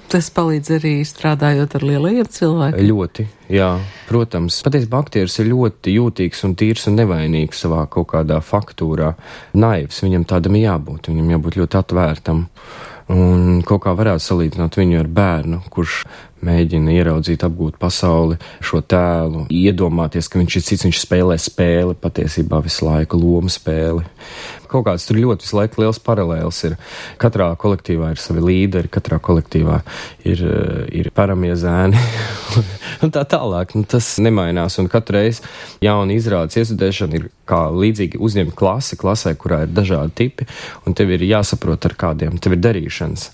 Tas 0.09 0.31
palīdz 0.33 0.71
arī 0.79 0.93
strādājot 1.05 1.75
ar 1.77 1.83
lielajiem 1.85 2.29
cilvēkiem. 2.33 2.85
Ļoti, 2.89 3.25
jā, 3.53 3.75
protams. 4.09 4.63
Patiesībā 4.65 5.03
aktieris 5.05 5.37
ir 5.43 5.51
ļoti 5.51 5.93
jūtīgs 5.99 6.47
un 6.49 6.55
tīrs 6.57 6.89
un 6.89 6.97
nevainīgs 6.97 7.61
savā 7.67 7.83
kaut 7.93 8.09
kādā 8.15 8.39
faktūrā. 8.41 9.13
Naivs, 9.53 10.01
viņam 10.07 10.25
tādam 10.31 10.57
jābūt, 10.57 11.11
viņam 11.13 11.35
jābūt 11.35 11.59
ļoti 11.61 11.81
atvērtam. 11.83 12.47
Un 13.13 13.61
kaut 13.69 13.85
kā 13.85 13.93
varētu 13.97 14.25
salīdzināt 14.25 14.81
viņu 14.81 14.99
ar 15.01 15.13
bērnu, 15.19 15.61
kurš 15.73 16.03
mēģina 16.45 16.93
ieraudzīt, 16.93 17.45
apgūt 17.45 17.79
pasauli, 17.81 18.37
šo 18.65 18.81
tēlu, 18.85 19.47
iedomāties, 19.53 20.29
ka 20.29 20.41
viņš 20.41 20.57
ir 20.57 20.65
cits, 20.67 20.85
viņš 20.87 21.01
spēlē 21.05 21.39
spēli, 21.41 21.97
patiesībā 22.01 22.61
visu 22.65 22.89
laiku 22.89 23.21
lomu 23.21 23.53
spēli 23.53 24.05
kaut 24.71 24.87
kāds 24.89 25.07
tur 25.09 25.19
ļoti 25.21 25.47
visu 25.47 25.59
laiku 25.59 25.83
liels 25.83 26.01
paralēls 26.05 26.61
ir. 26.69 26.77
Katrā 27.21 27.49
kolektīvā 27.61 28.13
ir 28.15 28.23
savi 28.23 28.45
līderi, 28.45 28.91
katrā 28.93 29.19
kolektīvā 29.23 29.81
ir, 30.29 30.45
eh, 30.45 30.85
ir 31.01 31.11
paramie 31.15 31.55
zēni 31.59 31.99
un 33.05 33.13
tā 33.15 33.25
tālāk. 33.29 33.75
Nu, 33.79 33.85
tas 33.89 34.17
nemainās, 34.23 34.79
un 34.83 34.91
katru 34.93 35.19
reizi 35.19 35.45
jauna 35.85 36.17
izrādes 36.17 36.59
iestudēšana 36.61 37.19
ir 37.19 37.29
kā 37.49 37.61
līdzīgi 37.73 38.21
uzņemt 38.21 38.55
klasi, 38.59 38.99
klasē, 39.01 39.35
kurā 39.41 39.63
ir 39.65 39.73
dažādi 39.73 40.15
tipi, 40.23 40.49
un 40.87 40.97
tev 40.99 41.13
ir 41.17 41.25
jāsaprot 41.27 41.89
ar 41.89 41.95
kādiem, 41.99 42.37
tev 42.43 42.57
ir 42.57 42.63
darīšanas. 42.65 43.29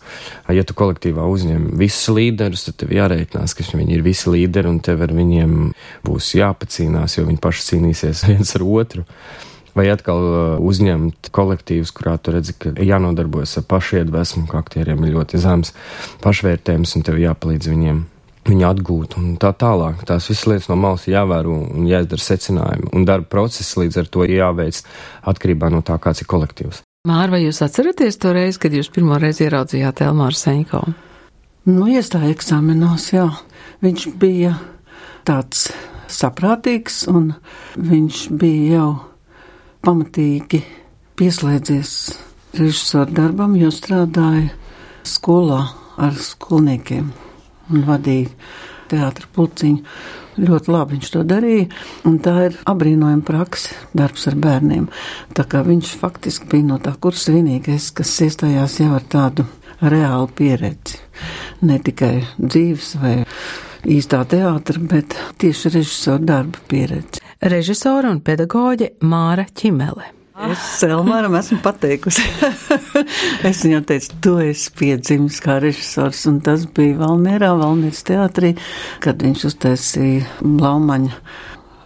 Ja 0.54 0.66
tu 0.66 0.76
kolektīvā 0.78 1.26
uzņem 1.30 1.72
visus 1.80 2.12
līderus, 2.14 2.66
tad 2.68 2.78
tev 2.82 2.94
jārēķinās, 2.94 3.56
ka 3.58 3.66
viņi 3.74 3.98
ir 3.98 4.04
visi 4.06 4.30
līderi, 4.30 4.70
un 4.70 4.78
tev 4.84 5.02
ar 5.06 5.14
viņiem 5.14 5.72
būs 6.06 6.34
jāpacīnās, 6.38 7.18
jo 7.18 7.26
viņi 7.30 7.42
paši 7.42 7.68
cīnīsies 7.72 8.24
viens 8.30 8.54
ar 8.58 8.68
otru 8.68 9.08
vai 9.74 9.88
atkal 9.92 10.24
uh, 10.24 10.38
uzņemt 10.62 11.30
kolektīvus, 11.34 11.92
kurā 11.94 12.16
tu 12.22 12.34
redzi, 12.34 12.56
ka 12.58 12.74
jānodarbojas 12.78 13.58
ar 13.60 13.68
pašiedvesmu, 13.70 14.46
ka 14.50 14.62
aktieriem 14.62 15.04
ir 15.04 15.16
ļoti 15.18 15.40
zems 15.42 15.74
pašvērtējums 16.24 16.96
un 16.98 17.06
tev 17.06 17.20
jāpalīdz 17.22 17.70
viņiem 17.72 18.02
viņu 18.44 18.66
atgūt 18.68 19.16
un 19.20 19.36
tā 19.40 19.54
tālāk. 19.56 20.02
Tās 20.08 20.28
visas 20.30 20.46
lietas 20.50 20.68
no 20.70 20.76
malas 20.80 21.06
jāvēro 21.08 21.54
un 21.64 21.86
jāizdara 21.88 22.24
secinājumi, 22.24 22.90
un 22.92 23.06
darba 23.08 23.30
process 23.32 23.76
līdz 23.80 24.02
ar 24.02 24.10
to 24.12 24.26
jāveic 24.28 24.82
atkarībā 25.32 25.70
no 25.72 25.80
tā, 25.86 25.96
kāds 26.02 26.24
ir 26.24 26.28
kolektīvs. 26.30 26.82
Māra, 27.08 27.34
vai 27.34 27.42
jūs 27.44 27.60
atceraties 27.64 28.16
to 28.20 28.32
reizi, 28.32 28.60
kad 28.62 28.72
jūs 28.72 28.88
pirmo 28.92 29.18
reizi 29.20 29.44
ieraudzījāt 29.44 30.04
Elmāru 30.06 30.38
Seņko? 30.40 30.84
Nu, 31.68 31.88
iestāja 31.88 32.32
eksāmenos, 32.32 33.10
jā. 33.12 33.26
Viņš 33.84 34.06
bija 34.20 34.54
tāds 35.28 35.66
saprātīgs, 36.12 37.04
un 37.08 37.32
viņš 37.76 38.24
bija 38.40 38.78
jau 38.78 38.88
pamatīgi 39.84 40.62
pieslēdzies 41.18 41.90
režisoru 42.56 43.12
darbam, 43.14 43.54
jo 43.58 43.70
strādāja 43.74 44.50
skolā 45.04 45.60
ar 46.00 46.14
skolniekiem 46.16 47.10
un 47.72 47.84
vadīja 47.88 48.32
teātra 48.90 49.28
pulciņu. 49.34 49.82
Ļoti 50.34 50.72
labi 50.74 50.96
viņš 50.96 51.10
to 51.14 51.22
darīja, 51.30 51.68
un 52.08 52.16
tā 52.22 52.34
ir 52.48 52.56
apbrīnojama 52.66 53.22
praksa, 53.26 53.76
darbs 53.94 54.26
ar 54.26 54.34
bērniem. 54.42 54.88
Tā 55.36 55.44
kā 55.46 55.62
viņš 55.66 55.92
faktiski 56.00 56.48
bija 56.50 56.70
no 56.72 56.80
tā 56.82 56.96
kursa 56.98 57.36
vienīgais, 57.36 57.92
kas 57.94 58.16
iestājās 58.26 58.80
jau 58.82 58.90
ar 58.96 59.06
tādu 59.06 59.46
reālu 59.84 60.26
pieredzi. 60.34 60.98
Ne 61.68 61.78
tikai 61.84 62.16
dzīves 62.40 62.94
vai 63.02 63.16
īstā 63.94 64.24
teātra, 64.26 64.80
bet 64.80 65.14
tieši 65.38 65.76
režisora 65.76 66.32
darba 66.34 66.66
pieredzi. 66.70 67.23
Režisora 67.44 68.08
un 68.08 68.22
pedagoģe 68.24 68.86
Māra 69.04 69.42
Čimele. 69.52 70.06
Es 70.48 70.78
Elmāram 70.86 71.34
esmu 71.36 71.58
pateikusi. 71.60 72.22
es 73.50 73.60
viņam 73.66 73.84
teicu, 73.84 74.14
tu 74.24 74.32
esi 74.40 74.72
piedzimis 74.78 75.42
kā 75.44 75.58
režisors, 75.60 76.22
un 76.30 76.38
tas 76.46 76.64
bija 76.64 76.96
Valmierā, 77.02 77.50
Valmieras 77.60 78.00
teātrī, 78.08 78.54
kad 79.04 79.20
viņš 79.20 79.44
uztaisīja 79.50 80.24
Blaumaņa 80.40 81.20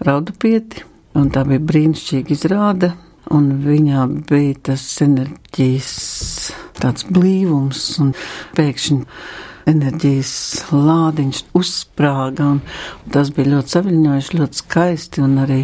raudupieti, 0.06 0.84
un 1.18 1.26
tā 1.34 1.42
bija 1.50 1.66
brīnišķīga 1.72 2.34
izrāde, 2.36 2.92
un 3.34 3.50
viņā 3.66 4.06
bija 4.30 4.60
tas 4.70 4.86
enerģijas 5.02 5.92
tāds 6.78 7.10
blīvums, 7.10 7.82
un 8.06 8.14
pēkšņi 8.54 9.02
enerģijas 9.68 10.32
lādiņš 10.72 11.42
uzsprāga, 11.58 12.50
tas 13.12 13.30
bija 13.36 13.52
ļoti 13.54 13.74
saviņojuši, 13.74 14.38
ļoti 14.40 14.62
skaisti, 14.62 15.24
arī 15.44 15.60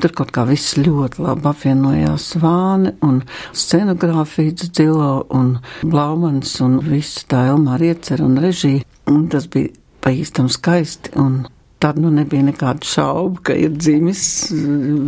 tur 0.00 0.14
kaut 0.18 0.34
kā 0.34 0.46
viss 0.48 0.76
ļoti 0.80 1.22
labi 1.24 1.48
apvienojās 1.50 2.28
Vāne 2.42 2.94
un 3.06 3.22
scenogrāfija 3.54 4.56
dzilo 4.64 5.14
un 5.34 5.56
Blaumans 5.82 6.58
un 6.64 6.78
viss 6.84 7.24
tā 7.30 7.46
Elmāra 7.52 7.92
iecer 7.92 8.24
un 8.24 8.38
režija, 8.42 8.84
un 9.10 9.26
tas 9.32 9.48
bija 9.50 9.72
pa 10.04 10.12
īstam 10.12 10.50
skaisti, 10.52 11.14
un 11.20 11.44
tad 11.84 11.98
nu 12.00 12.10
nebija 12.12 12.44
nekādu 12.46 12.88
šaubu, 12.88 13.42
ka 13.44 13.56
ir 13.60 13.74
dzimis 13.76 14.24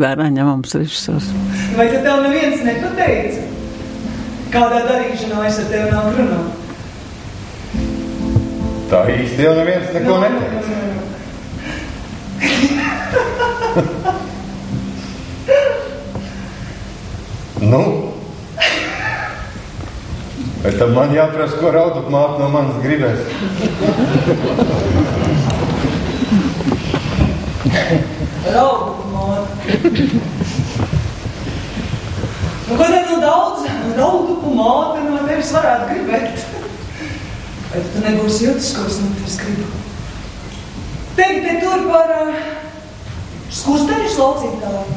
vērā 0.01 0.29
ņemams 0.33 0.77
režisors. 0.77 1.31
Vai 1.77 1.89
tev 1.93 2.21
neviens 2.25 2.63
nepateica? 2.67 3.45
Kādā 4.53 4.85
darīšanā 4.87 5.43
es 5.49 5.59
ar 5.63 5.73
tevi 5.73 5.91
nāku 5.91 6.15
runāt? 6.21 6.66
Tā 8.87 9.01
īsti 9.11 9.43
jau 9.43 9.51
neviens 9.57 9.89
neko 9.91 10.17
neteica. 10.23 10.75
nu, 17.73 17.81
bet 20.63 20.79
tad 20.79 20.91
man 20.95 21.11
jāprasa, 21.17 21.59
ko 21.59 21.73
raudu 21.75 22.05
māte 22.15 22.39
no 22.39 22.49
manis 22.55 22.79
gribēs. 22.85 23.21
Raudu 28.55 29.03
māte. 29.17 29.51
Nu, 32.67 32.73
ko 32.79 32.85
tad 32.85 33.11
nu 33.11 33.19
daudz 33.25 33.67
raudu 33.99 34.39
māte 34.55 34.99
no 35.11 35.27
tevis 35.27 35.51
varētu 35.59 35.91
gribēt? 35.91 36.56
Vai 37.77 37.83
tu 37.93 38.01
nebūsi 38.01 38.47
jūtas, 38.47 38.71
ko 38.73 38.83
es 38.89 38.95
no 39.03 39.11
tevis 39.13 39.35
gribu? 39.37 39.67
Tevi 41.19 41.43
te 41.45 41.57
tur 41.61 41.83
par 41.91 42.13
uh, 42.15 42.39
skusteņu 43.53 44.13
slaucītāju. 44.15 44.95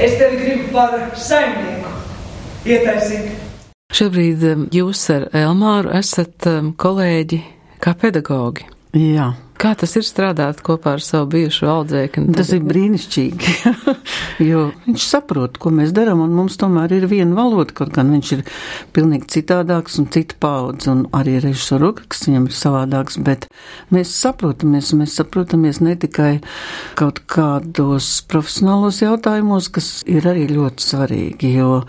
Es 0.00 0.14
tevi 0.16 0.38
gribu 0.40 0.70
par 0.72 0.94
saimnieku 1.12 1.92
ietaisīt. 2.72 3.34
Šobrīd 3.98 4.46
jūs 4.72 5.02
ar 5.12 5.28
Elmāru 5.36 5.92
esat 5.98 6.48
kolēģi 6.80 7.42
kā 7.84 7.92
pedagogi. 8.00 8.64
Jā, 8.96 9.34
Kā 9.58 9.72
tas 9.74 9.90
ir 9.98 10.04
strādāt 10.06 10.60
kopā 10.62 10.92
ar 10.94 11.02
savu 11.02 11.26
bijušo 11.32 11.66
audzēkni? 11.72 12.30
Tas 12.38 12.52
ir 12.54 12.62
brīnišķīgi, 12.62 13.54
jo 14.50 14.68
viņš 14.84 15.06
saprot, 15.10 15.58
ko 15.58 15.72
mēs 15.74 15.90
darām, 15.96 16.22
un 16.22 16.36
mums 16.36 16.54
tomēr 16.60 16.94
ir 16.94 17.08
viena 17.10 17.34
valoda, 17.34 17.74
kaut 17.80 17.90
gan 17.96 18.12
viņš 18.14 18.30
ir 18.36 18.44
pilnīgi 18.94 19.26
citādāks 19.34 19.98
un 19.98 20.06
cita 20.14 20.38
paudze, 20.38 20.92
un 20.92 21.02
arī 21.16 21.40
režisora 21.42 21.88
rokaks 21.88 22.28
viņam 22.28 22.46
ir 22.46 22.54
savādāks, 22.54 23.18
bet 23.26 23.48
mēs 23.94 24.14
saprotamies, 24.20 24.92
mēs 25.00 25.18
saprotamies 25.18 25.82
ne 25.82 25.96
tikai 25.98 26.30
kaut 27.00 27.24
kādos 27.26 28.12
profesionālos 28.30 29.02
jautājumos, 29.02 29.72
kas 29.74 29.90
ir 30.06 30.30
arī 30.30 30.46
ļoti 30.52 30.86
svarīgi, 30.86 31.50
jo 31.58 31.80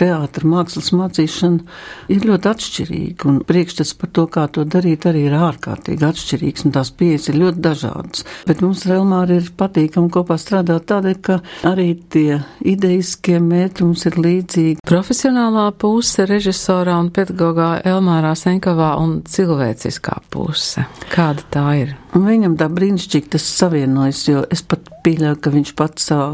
teātra 0.00 0.48
mākslas 0.48 0.90
mācīšana 0.96 2.12
ir 2.12 2.26
ļoti 2.28 2.50
atšķirīga, 2.50 3.28
un 3.30 3.40
priekšstats 3.46 3.94
par 4.00 4.12
to, 4.16 4.26
kā 4.34 4.46
to 4.54 4.66
darīt, 4.68 5.06
arī 5.10 5.26
ir 5.28 5.36
ārkārtīgi 5.38 6.08
atšķirīgs, 6.08 6.66
un 6.66 6.76
tās 6.76 6.92
pieejas 6.94 7.30
ir 7.30 7.40
ļoti 7.42 7.64
dažādas. 7.64 8.26
Bet 8.48 8.62
mums 8.64 8.84
ar 8.86 8.98
Elmāru 8.98 9.38
ir 9.40 9.50
patīkami 9.58 10.12
kopā 10.14 10.38
strādāt 10.40 10.88
tādēļ, 10.90 11.18
ka 11.24 11.40
arī 11.70 11.88
tie 12.12 12.40
ideiskie 12.74 13.40
mērķi 13.42 13.88
mums 13.88 14.06
ir 14.10 14.20
līdzīgi. 14.20 14.84
Profesionālā 14.84 15.70
puse 15.80 16.28
režisorā 16.28 16.98
un 17.00 17.10
pedagogā 17.14 17.76
Elmārā 17.88 18.34
Senkovā 18.38 18.94
un 19.02 19.20
cilvēciskā 19.28 20.20
puse. 20.30 20.88
Kāda 21.14 21.50
tā 21.54 21.68
ir? 21.82 21.98
Un 22.14 22.28
viņam 22.28 22.52
tā 22.60 22.68
brīnišķīgi 22.70 23.32
tas 23.34 23.44
savienojas, 23.58 24.20
jo 24.28 24.44
es 24.54 24.62
pat 24.62 24.86
pieļauju, 25.04 25.38
ka 25.42 25.50
viņš 25.50 25.72
pats 25.76 26.06
savā 26.08 26.28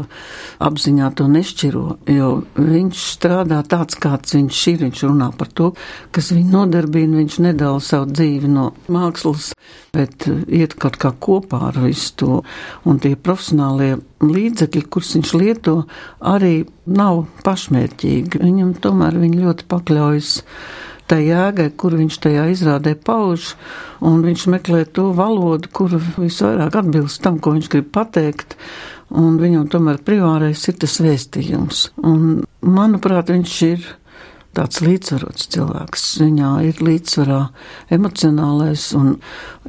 apziņā 0.61 1.07
to 1.17 1.25
nešķiro, 1.31 1.85
jo 2.13 2.27
viņš 2.55 3.05
strādā 3.15 3.63
tāds, 3.67 3.97
kāds 4.01 4.35
viņš 4.37 4.59
ir. 4.71 4.77
Viņš 4.85 5.01
runā 5.07 5.31
par 5.37 5.49
to, 5.57 5.71
kas 6.13 6.31
viņu 6.35 6.53
nodarbina, 6.53 7.17
viņš 7.19 7.39
nedala 7.47 7.81
savu 7.83 8.11
dzīvi 8.13 8.51
no 8.51 8.67
mākslas, 8.93 9.51
bet 9.95 10.27
iet 10.47 10.77
kaut 10.81 10.99
kā 11.01 11.11
kopā 11.17 11.63
ar 11.71 11.81
visu 11.81 12.13
to. 12.21 12.37
Un 12.85 13.01
tie 13.01 13.15
profesionālie 13.17 13.97
līdzekļi, 14.21 14.85
kurus 14.85 15.15
viņš 15.17 15.33
lieto, 15.41 15.75
arī 16.21 16.61
nav 16.85 17.25
pašmērķīgi. 17.45 18.41
Viņam 18.45 18.77
tomēr 18.85 19.17
viņi 19.21 19.43
ļoti 19.47 19.69
pakļaujas 19.71 20.37
tai 21.11 21.25
jēgai, 21.27 21.69
kur 21.75 21.97
viņš 21.99 22.17
tajā 22.23 22.47
izrādē 22.53 22.95
pauž, 22.95 23.53
un 24.07 24.23
viņš 24.23 24.47
meklē 24.53 24.85
to 24.95 25.09
valodu, 25.17 25.71
kur 25.75 25.97
visvairāk 25.99 26.77
atbilst 26.81 27.21
tam, 27.25 27.41
ko 27.43 27.55
viņš 27.57 27.69
grib 27.73 27.91
pateikt, 27.95 28.55
un 29.11 29.35
viņam 29.41 29.67
tomēr 29.71 29.99
privārais 30.07 30.63
ir 30.71 30.77
tas 30.79 30.95
vēstījums. 31.03 31.89
Un, 32.07 32.45
manuprāt, 32.63 33.33
viņš 33.33 33.57
ir 33.67 33.89
tāds 34.57 34.81
līdzsvarots 34.83 35.47
cilvēks. 35.53 36.05
Viņā 36.21 36.51
ir 36.67 36.81
līdzsvarā 36.83 37.39
emocionālais 37.95 38.89
un 38.97 39.13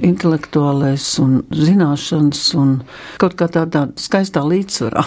intelektuālais 0.03 1.07
un 1.23 1.41
zināšanas 1.55 2.43
un 2.59 2.75
kaut 3.23 3.37
kā 3.39 3.49
tādā 3.53 3.87
skaistā 4.01 4.43
līdzsvarā. 4.47 5.07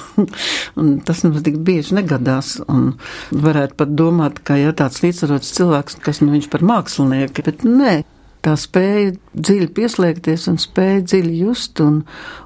tas 1.07 1.23
mums 1.27 1.45
tik 1.45 1.59
bieži 1.67 1.99
negadās. 1.99 2.55
Un 2.71 2.93
varētu 3.31 3.79
pat 3.81 3.95
domāt, 3.99 4.41
ka 4.47 4.59
ja 4.59 4.73
tāds 4.75 5.03
līdzsvarots 5.03 5.55
cilvēks, 5.59 5.99
kas 6.05 6.23
nu 6.23 6.33
viņš 6.35 6.51
par 6.53 6.65
mākslinieku, 6.65 7.45
bet 7.45 7.67
nē. 7.67 8.01
Tā 8.45 8.51
spēja 8.61 9.15
dziļi 9.33 9.71
pieslēgties 9.73 10.43
un 10.51 10.59
spēja 10.61 10.99
dziļi 11.01 11.39
just 11.47 11.81
un 11.81 12.03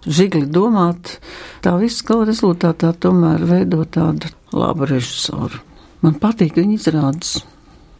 žigli 0.07 0.45
domāt, 0.48 1.17
tā 1.59 1.75
viss 1.81 2.05
gala 2.07 2.29
rezultātā 2.29 2.93
tomēr 3.03 3.43
veido 3.50 3.83
tādu 3.83 4.31
labu 4.55 4.88
režisoru. 4.88 5.68
Man 6.06 6.15
patīk 6.20 6.56
viņa 6.56 6.77
izrādes. 6.77 7.32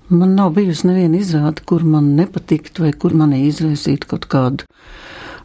Man 0.10 0.34
nav 0.38 0.54
bijusi 0.56 0.88
neviena 0.88 1.20
izrāde, 1.20 1.62
kur 1.68 1.84
man 1.86 2.14
nepatiktu 2.18 2.86
vai 2.86 2.94
kur 2.98 3.14
manī 3.14 3.44
izraisītu 3.46 4.10
kaut 4.10 4.26
kādu, 4.32 4.66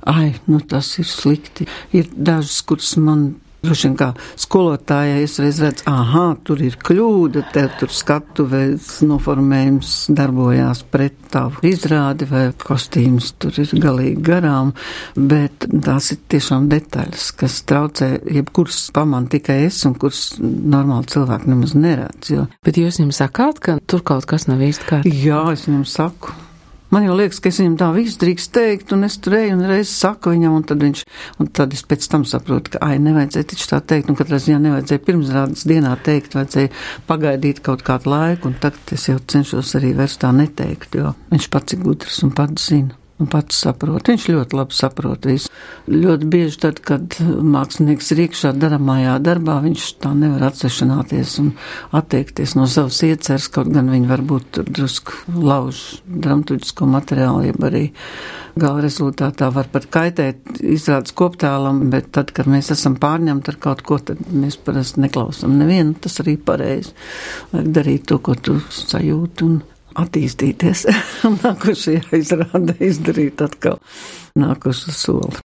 ai, 0.08 0.30
nu 0.48 0.60
tas 0.60 0.88
ir 1.02 1.08
slikti. 1.08 1.66
Ir 1.92 2.08
dažas, 2.14 2.62
kuras 2.64 2.94
man 2.96 3.26
Droši 3.64 3.88
vien 3.88 3.96
kā 3.98 4.10
skolotājai 4.40 5.22
es 5.24 5.38
reiz 5.42 5.60
redzu, 5.62 5.86
ah, 5.90 6.34
tur 6.44 6.60
ir 6.64 6.76
kļūda, 6.84 7.44
te 7.54 7.64
tur 7.80 7.92
skatuves 7.94 9.00
noformējums 9.06 9.94
darbojās 10.14 10.84
pret 10.92 11.16
tavu 11.34 11.64
izrādi 11.66 12.28
vai 12.30 12.44
kostīms 12.60 13.32
tur 13.42 13.56
ir 13.60 13.72
galīgi 13.82 14.22
garām, 14.24 14.74
bet 15.16 15.66
tās 15.72 16.12
ir 16.14 16.22
tiešām 16.30 16.68
detaļas, 16.72 17.30
kas 17.40 17.60
traucē, 17.68 18.10
jebkurs 18.38 18.86
paman 18.94 19.28
tikai 19.32 19.64
es 19.66 19.80
un 19.88 19.96
kurs 19.98 20.26
normāli 20.40 21.10
cilvēki 21.14 21.50
nemaz 21.50 21.76
neredz. 21.78 22.32
Jo. 22.34 22.48
Bet 22.64 22.80
jūs 22.80 23.00
viņam 23.00 23.14
sakāt, 23.16 23.62
ka 23.64 23.78
tur 23.86 24.04
kaut 24.06 24.28
kas 24.30 24.48
nav 24.50 24.62
īsti 24.64 24.90
kārtībā? 24.90 25.22
Jā, 25.24 25.44
es 25.56 25.68
viņam 25.68 25.86
saku. 25.88 26.34
Man 26.94 27.08
jau 27.08 27.14
liekas, 27.18 27.40
ka 27.42 27.50
es 27.50 27.58
viņam 27.58 27.74
tā 27.80 27.88
visu 27.96 28.20
drīkst 28.22 28.52
teikt, 28.54 28.92
un 28.94 29.02
es 29.08 29.16
tur 29.18 29.34
eju 29.40 29.56
un 29.56 29.64
reiz 29.66 29.90
saku 29.90 30.30
viņam, 30.30 30.54
un 30.60 30.66
tad 30.68 30.84
viņš, 30.84 31.02
un 31.42 31.50
tad 31.58 31.74
es 31.74 31.82
pēc 31.90 32.06
tam 32.12 32.26
saprotu, 32.28 32.76
ka, 32.76 32.82
ai, 32.86 33.00
nevajadzēja 33.02 33.50
taču 33.50 33.66
tā 33.72 33.80
teikt, 33.92 34.12
un 34.12 34.20
katrā 34.20 34.38
ziņā 34.44 34.62
nevajadzēja 34.68 35.04
pirmsrādes 35.08 35.66
dienā 35.66 35.96
teikt, 36.06 36.38
vajadzēja 36.38 36.70
pagaidīt 37.10 37.64
kaut 37.66 37.82
kādu 37.86 38.14
laiku, 38.14 38.52
un 38.52 38.60
tagad 38.62 38.94
es 38.94 39.08
jau 39.10 39.18
cenšos 39.18 39.74
arī 39.80 39.90
vairs 39.98 40.20
tā 40.22 40.30
neteikt, 40.36 41.00
jo 41.00 41.16
viņš 41.34 41.50
pats 41.56 41.74
ir 41.74 41.82
gudrs 41.82 42.22
un 42.22 42.36
pats 42.36 42.70
zina 42.70 43.03
un 43.22 43.30
pats 43.30 43.60
saprot. 43.62 44.08
Viņš 44.10 44.26
ļoti 44.32 44.58
labi 44.58 44.74
saprot 44.74 45.26
visu. 45.28 45.50
Ļoti 45.90 46.28
bieži 46.30 46.60
tad, 46.64 46.80
kad 46.84 47.16
mākslinieks 47.22 48.10
ir 48.14 48.24
iekšā 48.26 48.54
darāmajā 48.58 49.16
darbā, 49.22 49.60
viņš 49.64 49.88
tā 50.02 50.10
nevar 50.18 50.48
atsešanāties 50.48 51.36
un 51.42 51.52
atteikties 51.94 52.56
no 52.58 52.66
savas 52.70 52.98
ieceres, 53.06 53.46
kaut 53.54 53.70
gan 53.74 53.90
viņi 53.92 54.10
varbūt 54.10 54.62
drusku 54.66 55.36
lauž 55.38 55.84
dramatuģisko 56.08 56.88
materiālu, 56.90 57.44
jeb 57.50 57.68
arī 57.68 57.84
gala 58.58 58.82
rezultātā 58.84 59.50
var 59.54 59.68
pat 59.70 59.86
kaitēt 59.94 60.58
izrādes 60.62 61.14
koptēlam, 61.16 61.84
bet 61.90 62.10
tad, 62.14 62.32
kad 62.34 62.50
mēs 62.50 62.72
esam 62.74 62.98
pārņemti 63.02 63.54
ar 63.54 63.60
kaut 63.62 63.84
ko, 63.86 63.98
tad 64.10 64.22
mēs 64.30 64.58
parasti 64.62 65.02
neklausam 65.06 65.54
nevienu, 65.58 65.94
tas 66.02 66.18
arī 66.22 66.36
pareizi. 66.38 66.94
Vajag 67.52 67.70
darīt 67.78 68.10
to, 68.10 68.18
ko 68.22 68.34
tu 68.38 68.58
sajūti 68.74 69.46
un 69.46 69.62
attīstīties. 69.98 70.86
Nākošajā 71.44 72.18
izrādē 72.18 72.76
izdarīt 72.84 73.42
atkal 73.44 73.80
nākošu 74.38 74.94
soli. 74.94 75.42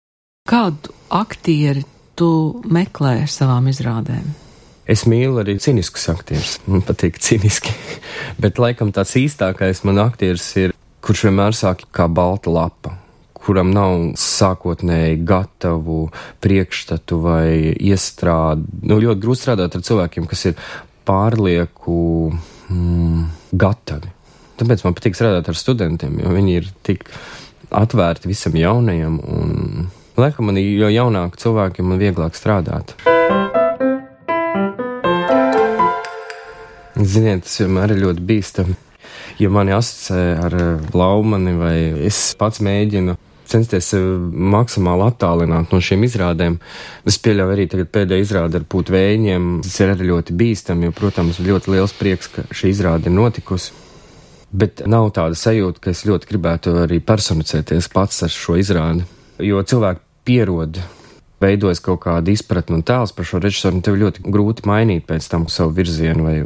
Kādu 0.48 0.92
aktieri 1.14 1.84
tu 2.18 2.30
meklē 2.68 3.22
savām 3.30 3.70
izrādēm? 3.72 4.26
Es 4.84 5.06
mīlu 5.08 5.40
arī 5.40 5.56
ciniskus 5.64 6.04
aktierus. 6.12 6.58
Man 6.68 6.84
patīk 6.84 7.16
ciniski. 7.24 7.72
Bet 8.42 8.60
laikam 8.60 8.92
tāds 8.92 9.14
īstākais 9.16 9.80
man 9.88 10.02
aktieris 10.02 10.50
ir, 10.60 10.74
kurš 11.04 11.26
vienmēr 11.30 11.56
sāk 11.56 11.86
kā 11.94 12.04
balta 12.12 12.52
lapa, 12.52 12.98
kuram 13.32 13.72
nav 13.72 13.96
sākotnēji 14.20 15.22
gatavu 15.24 16.02
priekšstatu 16.44 17.20
vai 17.24 17.48
iestrādi. 17.72 18.68
Nu, 18.84 19.00
ļoti 19.00 19.24
grūti 19.24 19.40
strādāt 19.40 19.78
ar 19.78 19.86
cilvēkiem, 19.88 20.28
kas 20.28 20.50
ir 20.52 20.60
pārlieku 21.08 21.96
mm, 22.68 23.24
gatavi 23.56 24.12
Tāpēc 24.54 24.84
man 24.86 24.94
patīk 24.94 25.16
strādāt 25.18 25.48
ar 25.50 25.58
studentiem, 25.58 26.20
jo 26.22 26.30
viņi 26.30 26.52
ir 26.60 26.70
tik 26.86 27.08
atvērti 27.74 28.30
visam 28.30 28.54
jaunajam. 28.54 29.18
Un, 29.26 29.88
laikam, 30.20 30.46
man, 30.50 30.60
jo 30.62 30.90
jaunāki 30.92 31.42
cilvēki, 31.42 31.82
man 31.82 31.98
vieglāk 32.02 32.38
strādāt. 32.38 32.94
Ziniet, 36.94 37.44
tas 37.44 37.58
vienmēr 37.64 37.96
ir 37.96 38.04
ļoti 38.06 38.26
bīstami. 38.30 38.78
Ja 39.42 39.50
mani 39.50 39.74
asociē 39.74 40.36
ar 40.46 40.54
laumani, 40.94 41.54
vai 41.58 41.76
es 42.06 42.18
pats 42.38 42.62
mēģinu 42.62 43.16
censties 43.50 43.90
maksimāli 44.54 45.04
attālināt 45.08 45.74
no 45.74 45.80
šiem 45.82 46.06
izrādēm. 46.06 46.60
Es 47.04 47.18
pieļauju 47.20 47.56
arī 47.56 47.66
tagad 47.72 47.90
pēdējā 47.92 48.24
izrāde 48.24 48.62
ar 48.62 48.68
pūt 48.70 48.94
vēņiem. 48.94 49.56
Tas 49.66 49.80
ir 49.82 49.96
arī 49.96 50.12
ļoti 50.12 50.38
bīstami, 50.38 50.88
jo, 50.88 50.94
protams, 50.96 51.42
ļoti 51.42 51.74
liels 51.74 51.96
prieks, 51.98 52.30
ka 52.30 52.46
šī 52.54 52.70
izrāde 52.72 53.10
ir 53.10 53.18
notikusi 53.18 53.83
bet 54.54 54.84
nav 54.86 55.10
tāda 55.16 55.36
sajūta, 55.38 55.82
ka 55.82 55.92
es 55.92 56.04
ļoti 56.06 56.30
gribētu 56.30 56.74
arī 56.84 57.00
personificēties 57.04 57.90
pats 57.92 58.22
ar 58.26 58.32
šo 58.32 58.58
izrādi. 58.60 59.06
Jo 59.42 59.62
cilvēki 59.66 60.04
pierod, 60.24 60.78
veidojas 61.42 61.82
kaut 61.84 62.04
kāda 62.06 62.32
izpratne 62.32 62.78
un 62.78 62.84
tēls 62.86 63.14
par 63.16 63.26
šo 63.28 63.42
režisoru, 63.42 63.78
un 63.78 63.84
tev 63.84 63.98
ļoti 64.00 64.24
grūti 64.24 64.66
mainīt 64.70 65.08
pēc 65.08 65.26
tam 65.32 65.48
savu 65.52 65.74
virzienu 65.76 66.26
vai 66.28 66.36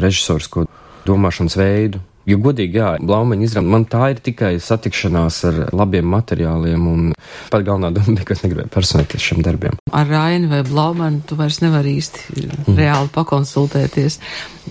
režisors, 0.00 0.50
ko 0.52 0.66
domāšanas 1.08 1.56
veidu. 1.58 2.02
Jo, 2.26 2.40
godīgi, 2.42 2.80
jā, 2.80 2.88
Blaumaņa 3.06 3.46
izrāda, 3.46 3.70
man 3.70 3.84
tā 3.86 4.08
ir 4.10 4.20
tikai 4.24 4.56
satikšanās 4.62 5.36
ar 5.46 5.60
labiem 5.76 6.08
materiāliem, 6.10 6.88
un 6.90 7.04
pat 7.52 7.62
galvenā 7.66 7.92
doma 7.94 8.16
bija, 8.16 8.26
ka 8.26 8.34
es 8.34 8.42
negribēju 8.42 8.72
personēties 8.74 9.26
šiem 9.28 9.44
darbiem. 9.46 9.78
Ar 9.94 10.10
Raini 10.10 10.50
vai 10.50 10.64
Blaumanu 10.66 11.22
tu 11.26 11.38
vairs 11.38 11.60
nevari 11.62 11.94
īsti 12.00 12.24
mm. 12.34 12.74
reāli 12.80 13.12
pakonsultēties, 13.14 14.18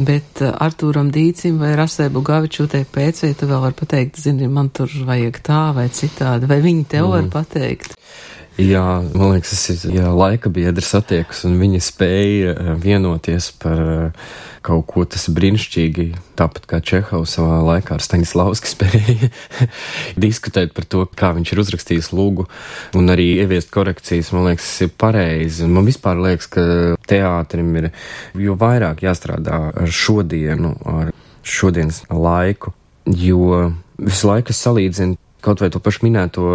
bet 0.03 0.43
uh, 0.43 0.51
Artūram 0.65 1.13
Dīcim 1.15 1.61
vai 1.63 1.71
Rasē 1.79 2.09
Bugavičūtei 2.11 2.83
pēc, 2.91 3.23
vai 3.23 3.33
tu 3.39 3.47
vēl 3.47 3.63
vari 3.69 3.79
pateikt, 3.79 4.19
zini, 4.19 4.51
man 4.51 4.73
tur 4.75 4.91
vajag 5.07 5.39
tā 5.47 5.63
vai 5.79 5.87
citādi, 5.95 6.51
vai 6.51 6.59
viņi 6.65 6.89
tev 6.91 7.07
mm. 7.07 7.15
var 7.15 7.31
pateikt? 7.39 7.95
Jā, 8.55 9.03
man 9.11 9.33
liekas, 9.33 9.51
tas 9.51 9.83
ir 9.83 9.97
jā, 9.97 10.09
laika 10.15 10.47
biedrs 10.47 10.93
attiekas, 10.95 11.41
un 11.43 11.57
viņi 11.59 11.81
spēja 11.83 12.53
eh, 12.53 12.67
vienoties 12.79 13.49
par 13.59 13.81
eh, 13.83 14.29
kaut 14.63 14.85
ko 14.87 15.03
tas 15.03 15.25
brīnišķīgi. 15.35 16.05
Tāpat 16.39 16.69
kā 16.71 16.79
Čehovs 16.79 17.33
savā 17.35 17.57
laikā 17.67 17.97
ar 17.97 18.05
Staņislavski 18.05 18.71
spēja 18.71 19.29
diskutēt 20.15 20.71
par 20.77 20.87
to, 20.87 21.03
kā 21.19 21.33
viņš 21.35 21.51
ir 21.51 21.63
uzrakstījis 21.65 22.09
lūgu, 22.15 22.47
un 22.95 23.11
arī 23.11 23.27
ieviest 23.41 23.73
korekcijas, 23.75 24.31
man 24.31 24.47
liekas, 24.47 24.69
tas 24.71 24.87
ir 24.87 24.95
pareizi. 25.03 25.67
Man 25.67 25.91
vispār 25.91 26.23
liekas, 26.23 26.47
ka 26.55 26.63
teātrim 27.11 27.75
ir 27.81 27.89
jo 28.39 28.55
vairāk 28.61 29.03
jāstrādā 29.03 29.59
ar 29.83 29.91
šodienu, 29.91 30.77
ar 30.95 31.11
šodienas 31.43 32.05
laiku, 32.07 32.71
jo 33.03 33.65
visu 33.99 34.31
laiku 34.31 34.55
salīdzinu 34.55 35.19
kaut 35.45 35.61
vai 35.61 35.69
to 35.69 35.81
pašu 35.83 36.07
minēto 36.07 36.45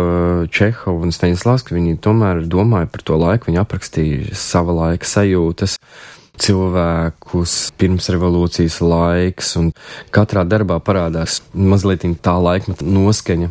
Čehovu 0.50 1.07
un 1.07 1.14
Staņislavsku, 1.14 1.76
viņi 1.76 2.00
tomēr 2.03 2.42
domāja 2.50 2.88
par 2.90 3.05
to 3.07 3.18
laiku, 3.20 3.50
viņi 3.50 3.61
aprakstīja 3.62 4.38
sava 4.38 4.74
laika 4.74 5.07
sajūtas, 5.07 5.76
cilvēkus, 6.40 7.57
pirms 7.79 8.11
revolūcijas 8.11 8.81
laiks, 8.83 9.55
un 9.61 9.70
katrā 10.14 10.46
darbā 10.48 10.81
parādās 10.83 11.40
mazliet 11.55 12.07
tā 12.24 12.37
laikmeta 12.40 12.87
noskaņa. 12.87 13.50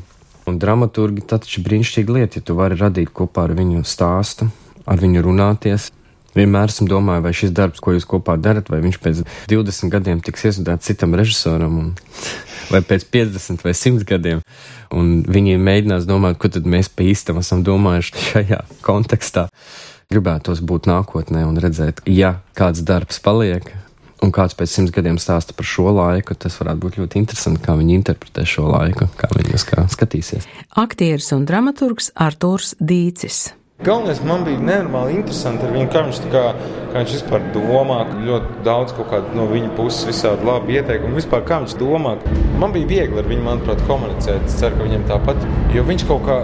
Un 0.49 0.57
dramaturgi 0.57 1.21
taču 1.29 1.61
brīnišķīga 1.61 2.15
lieta, 2.15 2.39
ja 2.39 2.45
tu 2.47 2.55
vari 2.57 2.77
radīt 2.79 3.11
kopā 3.13 3.45
ar 3.45 3.53
viņu 3.57 3.83
stāstu, 3.85 4.49
ar 4.89 4.97
viņu 4.97 5.21
runāties. 5.27 5.91
Vienmēr 6.37 6.69
esmu 6.69 6.87
domājis, 6.89 7.23
vai 7.25 7.33
šis 7.33 7.53
darbs, 7.57 7.81
ko 7.81 7.95
jūs 7.95 8.05
kopā 8.09 8.35
darat, 8.41 8.69
vai 8.69 8.81
viņš 8.83 8.99
pēc 9.01 9.23
20 9.49 9.93
gadiem 9.93 10.21
tiks 10.25 10.45
iesūtīts 10.49 10.91
citam 10.91 11.15
režisoram, 11.17 11.77
un, 11.81 11.91
vai 12.73 12.83
pēc 12.85 13.07
50 13.09 13.65
vai 13.65 13.73
100 13.77 14.07
gadiem. 14.09 14.43
Un 14.93 15.19
viņi 15.25 15.57
mēģinās 15.61 16.07
domāt, 16.09 16.39
ko 16.41 16.51
tad 16.53 16.69
mēs 16.69 16.91
pa 16.93 17.05
īstam 17.07 17.41
esam 17.41 17.65
domājuši 17.65 18.25
šajā 18.29 18.63
kontekstā. 18.85 19.49
Gribētos 20.09 20.63
būt 20.65 20.89
nākotnē 20.89 21.43
un 21.45 21.59
redzēt, 21.61 22.01
ja 22.09 22.39
kāds 22.57 22.81
darbs 22.81 23.21
paliek, 23.21 23.67
un 24.25 24.33
kāds 24.35 24.57
pēc 24.57 24.71
simts 24.73 24.93
gadiem 24.95 25.19
stāsta 25.21 25.53
par 25.57 25.67
šo 25.69 25.93
laiku, 25.95 26.33
tas 26.33 26.57
varētu 26.61 26.83
būt 26.85 26.97
ļoti 27.01 27.21
interesanti, 27.21 27.61
kā 27.65 27.75
viņi 27.77 27.95
interpretē 27.99 28.45
šo 28.47 28.67
laiku, 28.71 29.09
kā 29.19 29.29
viņi 29.35 29.61
skatīsies. 29.93 30.49
Aktieris 30.81 31.29
un 31.37 31.45
dramaturgs 31.49 32.11
Artūrs 32.17 32.75
Dīcis. 32.81 33.58
Galvenais 33.79 34.17
man 34.27 34.41
bija 34.43 34.59
nenormāli 34.59 35.13
interesanti 35.15 35.63
ar 35.63 35.69
viņu, 35.71 35.87
kā 35.93 36.01
viņš, 36.03 36.17
kā, 36.33 36.41
kā 36.91 36.95
viņš 36.97 37.13
vispār 37.15 37.45
domā, 37.55 38.01
ļoti 38.27 38.57
daudz 38.65 38.91
no 39.37 39.45
viņa 39.47 39.69
puses 39.77 40.09
visādi 40.09 40.43
labi 40.43 40.75
ieteikumi. 40.75 41.15
Vispār 41.15 41.45
kā 41.47 41.61
viņš 41.63 41.77
domā, 41.79 42.17
man 42.59 42.73
bija 42.75 42.89
viegli 42.89 43.21
ar 43.21 43.29
viņu, 43.29 43.45
manuprāt, 43.45 43.79
komunicēt. 43.87 44.43
Es 44.51 44.59
ceru, 44.59 44.75
ka 44.81 44.89
viņam 44.89 45.05
tāpat, 45.13 45.47
jo 45.71 45.85
viņš 45.87 46.05
kaut 46.11 46.27
kā, 46.27 46.41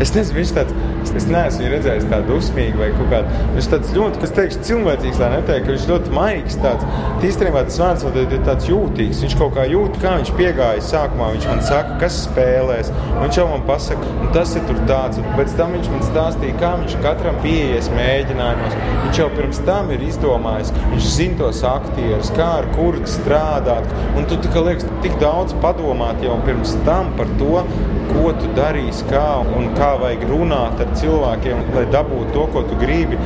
es 0.00 0.12
nezinu, 0.16 0.38
viņš 0.40 0.52
tāds, 0.56 0.76
es 1.20 1.26
neesmu 1.28 1.68
redzējis 1.72 2.06
tādu 2.10 2.34
dusmīgu 2.34 2.80
vai 2.80 2.88
kaut 2.94 3.10
kādu, 3.12 3.40
viņš 3.56 3.68
tāds 3.72 3.92
ļoti, 3.96 4.20
kas 4.22 4.34
teikšu, 4.36 4.62
cilvēcīgs, 4.68 5.20
lai 5.20 5.30
neteikt, 5.34 5.66
ka 5.66 5.74
viņš 5.74 5.86
ļoti 5.90 6.14
maigs 6.16 6.58
tāds. 6.62 6.86
Īstenībā 7.26 7.64
tas 7.68 7.78
vārds 7.82 8.06
ir 8.08 8.36
tāds 8.46 8.68
jūtīgs, 8.70 9.22
viņš 9.24 9.36
kaut 9.40 9.54
kā 9.58 9.66
jūt, 9.68 9.98
kā 10.02 10.14
viņš 10.18 10.32
piegāja 10.38 10.84
sākumā, 10.86 11.30
viņš 11.34 11.48
man 11.50 11.62
saka, 11.68 11.98
kas 12.00 12.22
spēlēs, 12.24 12.92
viņš 13.20 13.40
jau 13.40 13.46
man 13.50 13.66
pasaka, 13.68 14.14
un 14.24 14.32
tas 14.36 14.54
ir 14.56 14.64
tur 14.70 14.80
tāds, 14.88 15.20
un 15.20 15.28
pēc 15.36 15.54
tam 15.58 15.76
viņš 15.76 15.92
man 15.92 16.06
stāstīja, 16.08 16.56
kā 16.62 16.72
viņš 16.80 16.96
katram 17.04 17.40
pieies 17.44 17.90
mēģinājumos. 17.96 18.78
Viņš 19.04 19.20
jau 19.20 19.28
pirms 19.36 19.62
tam 19.68 19.92
ir 19.94 20.04
izdomājis, 20.06 20.72
viņš 20.94 21.10
zina 21.16 21.40
tos 21.42 21.62
aktierus, 21.66 22.32
kā 22.36 22.48
ar 22.62 22.68
kuru 22.76 23.04
strādāt. 23.10 23.88
Un 24.16 24.28
tu 24.30 24.38
tikai 24.40 24.64
liekas, 24.70 24.88
tik 25.04 25.16
daudz 25.22 25.56
padomāt 25.62 26.22
jau 26.24 26.38
pirms 26.46 26.76
tam 26.86 27.12
par 27.18 27.30
to, 27.40 27.64
ko 28.10 28.32
tu 28.38 28.50
darīsi, 28.56 29.04
kā 29.10 29.24
un 29.56 29.70
kā 29.78 29.89
vajag 30.00 30.26
runāt 30.30 30.82
ar 30.84 30.94
cilvēkiem, 31.00 31.64
lai 31.76 31.86
dabūtu 31.92 32.34
to, 32.36 32.46
ko 32.54 32.64
tu 32.68 32.78
gribi. 32.80 33.18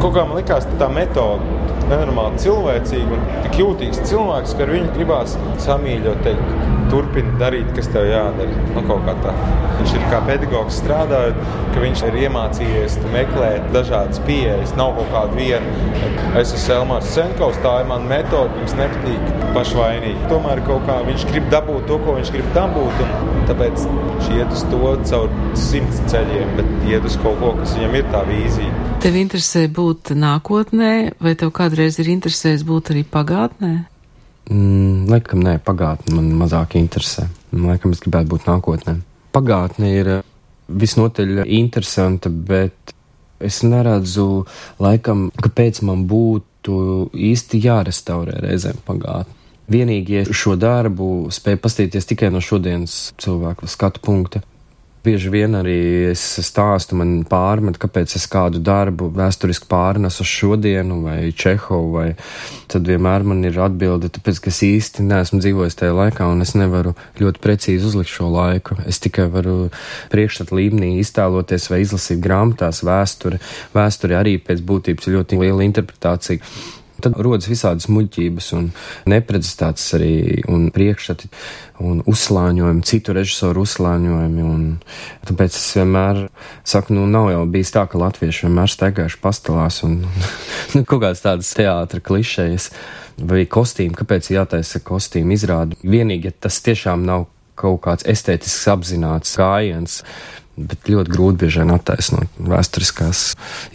Kaut 0.00 0.14
kā 0.16 0.24
man 0.24 0.40
likās, 0.40 0.68
tā 0.80 0.88
metode 0.92 1.60
nenormāli 1.90 2.40
cilvēcīgi 2.44 3.16
un 3.16 3.24
tik 3.44 3.58
jūtīgs 3.60 4.02
cilvēks, 4.08 4.54
ka 4.56 4.66
ar 4.66 4.74
viņu 4.74 4.92
gribās 4.94 5.34
samīļot, 5.64 6.20
teikt, 6.26 6.52
turpini 6.90 7.34
darīt, 7.40 7.70
kas 7.76 7.90
tev 7.92 8.06
jādara. 8.10 8.64
Nu, 8.74 8.84
viņš 9.80 9.94
ir 9.96 10.06
kā 10.12 10.20
pedagogs 10.26 10.78
strādājot, 10.82 11.38
ka 11.74 11.84
viņš 11.84 12.04
ir 12.08 12.18
iemācījies 12.26 12.98
meklēt 13.14 13.70
dažādas 13.74 14.22
pieejas. 14.26 14.74
Nav 14.78 14.96
kaut 14.98 15.12
kāda 15.14 15.38
viena. 15.38 16.10
Es 16.38 16.54
esmu 16.54 16.76
Elmārs 16.80 17.10
Senkovs, 17.14 17.58
tā 17.64 17.80
ir 17.82 17.90
mana 17.90 18.06
metode, 18.10 18.54
viņas 18.58 18.76
nepatīk 18.78 19.49
pašvainīgi. 19.54 20.28
Tomēr 20.30 20.62
kaut 20.66 20.84
kā 20.88 21.00
viņš 21.06 21.26
grib 21.30 21.46
dabūt 21.52 21.86
to, 21.88 21.98
ko 22.04 22.16
viņš 22.16 22.32
grib 22.34 22.48
dabūt, 22.56 23.02
un 23.04 23.44
tāpēc 23.48 23.84
viņš 23.86 24.30
iet 24.36 24.54
uz 24.56 24.64
to 24.70 24.94
caur 25.10 25.34
simts 25.58 26.00
ceļiem, 26.12 26.52
bet 26.58 26.90
iet 26.90 27.06
uz 27.08 27.16
kaut 27.22 27.38
ko, 27.42 27.52
kas 27.58 27.74
viņam 27.78 27.96
ir 27.98 28.10
tā 28.12 28.22
vīzija. 28.28 28.86
Tev 29.04 29.16
interesē 29.20 29.64
būt 29.80 30.12
nākotnē, 30.18 30.92
vai 31.24 31.34
tev 31.40 31.54
kādreiz 31.56 31.98
ir 32.02 32.12
interesējis 32.12 32.66
būt 32.68 32.92
arī 32.94 33.04
pagātnē? 33.08 33.72
Mm, 34.50 35.06
laikam 35.10 35.44
nē, 35.46 35.58
pagātne 35.62 36.16
man 36.16 36.30
mazāk 36.40 36.74
interesē. 36.80 37.28
Laikam 37.54 37.94
es 37.94 38.02
gribētu 38.02 38.34
būt 38.34 38.48
nākotnē. 38.50 38.96
Pagātne 39.34 39.90
ir 39.94 40.14
eh, 40.16 40.24
visnotaļ 40.70 41.44
interesanta, 41.46 42.30
bet 42.30 42.94
es 43.40 43.62
neredzu 43.64 44.44
laikam, 44.82 45.28
kāpēc 45.38 45.82
man 45.86 46.04
būtu 46.10 46.80
īsti 47.14 47.62
jārestaurē 47.64 48.40
reizēm 48.44 48.82
pagātne. 48.86 49.39
Vienīgi, 49.70 50.20
ja 50.20 50.34
šo 50.34 50.56
darbu 50.58 51.28
spēju 51.30 51.60
pastīties 51.62 52.08
tikai 52.10 52.32
no 52.34 52.42
šodienas 52.42 53.12
cilvēku 53.22 53.68
skatu 53.70 54.02
punkta, 54.02 54.42
Bieži 55.00 55.30
vien 55.32 55.54
arī 55.56 56.10
es 56.10 56.20
stāstu, 56.44 56.92
man 57.00 57.22
pārmet, 57.24 57.78
kāpēc 57.80 58.12
es 58.18 58.26
kādu 58.28 58.58
darbu 58.60 59.06
vēsturiski 59.16 59.64
pārnesu 59.70 60.20
uz 60.20 60.28
šodienu 60.28 60.98
vai 61.06 61.30
Čehovu, 61.32 61.86
vai 61.94 62.08
tad 62.68 62.84
vienmēr 62.84 63.24
man 63.24 63.40
ir 63.48 63.56
atbilde, 63.64 64.10
tāpēc, 64.12 64.42
ka 64.44 64.52
es 64.52 64.58
īsti 64.66 65.06
neesmu 65.08 65.40
dzīvojis 65.40 65.78
tajā 65.80 65.94
laikā 65.96 66.26
un 66.28 66.44
es 66.44 66.52
nevaru 66.52 66.92
ļoti 67.16 67.40
precīzi 67.40 67.88
uzlikt 67.88 68.12
šo 68.12 68.28
laiku. 68.34 68.76
Es 68.84 69.00
tikai 69.00 69.30
varu 69.32 69.70
priekšstat 70.12 70.52
līmenī 70.52 70.98
iztēloties 71.00 71.70
vai 71.72 71.80
izlasīt 71.86 72.20
grāmatās 72.20 72.82
vēsturi. 72.84 73.40
Vēsturi 73.72 74.20
arī 74.20 74.36
pēc 74.44 74.60
būtības 74.68 75.08
ļoti 75.16 75.40
liela 75.40 75.64
interpretācija. 75.64 76.44
Tad 77.00 77.18
rodas 77.22 77.48
visādas 77.50 77.88
muļķības 77.90 78.50
un 78.58 78.70
neprecizitātes 79.10 79.86
arī 79.98 80.12
un 80.50 80.68
priekšstati 80.74 81.30
un 81.86 82.02
uzslāņojumi, 82.10 82.84
citu 82.86 83.14
režisoru 83.16 83.64
uzslāņojumi. 83.64 84.44
Un 84.44 84.64
tāpēc 85.28 85.56
es 85.56 85.66
vienmēr 85.78 86.26
saku, 86.66 86.94
nu 86.96 87.06
nav 87.10 87.30
jau 87.32 87.42
bijis 87.50 87.74
tā, 87.76 87.86
ka 87.90 88.00
latvieši 88.00 88.46
vienmēr 88.46 88.72
staigājuši 88.74 89.20
pastelās 89.24 89.82
un 89.88 90.00
nu, 90.74 90.84
kaut 90.84 91.04
kādas 91.06 91.24
tādas 91.24 91.52
teātra 91.56 92.02
klišejas 92.04 92.70
vai 93.20 93.44
kostīmi, 93.50 93.96
kāpēc 93.96 94.32
jātaisa 94.32 94.80
kostīmu 94.84 95.36
izrādi. 95.36 95.78
Vienīgi, 95.84 96.30
ja 96.30 96.42
tas 96.48 96.60
tiešām 96.64 97.04
nav 97.08 97.28
kaut 97.60 97.82
kāds 97.84 98.06
estētisks 98.08 98.68
apzināts 98.72 99.36
gājiens, 99.36 100.00
bet 100.68 100.90
ļoti 100.90 101.14
grūti 101.14 101.40
bieži 101.44 101.62
vien 101.62 101.72
attaisnot 101.74 102.38
vēsturiskās 102.50 103.24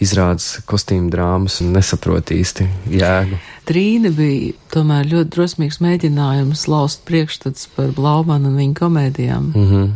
izrādes 0.02 0.48
kostīmu 0.68 1.10
drāmas 1.12 1.60
un 1.64 1.74
nesaprot 1.76 2.32
īsti 2.34 2.68
jēgu. 2.96 3.38
Trīna 3.66 4.12
bija 4.14 4.54
tomēr 4.74 5.08
ļoti 5.10 5.32
drosmīgs 5.34 5.80
mēģinājums 5.82 6.66
laust 6.70 7.02
priekšstats 7.08 7.70
par 7.76 7.94
Blaumanu 7.96 8.52
un 8.52 8.60
viņa 8.62 8.80
komēdijām. 8.80 9.52
Mm 9.54 9.70
-hmm. 9.70 9.94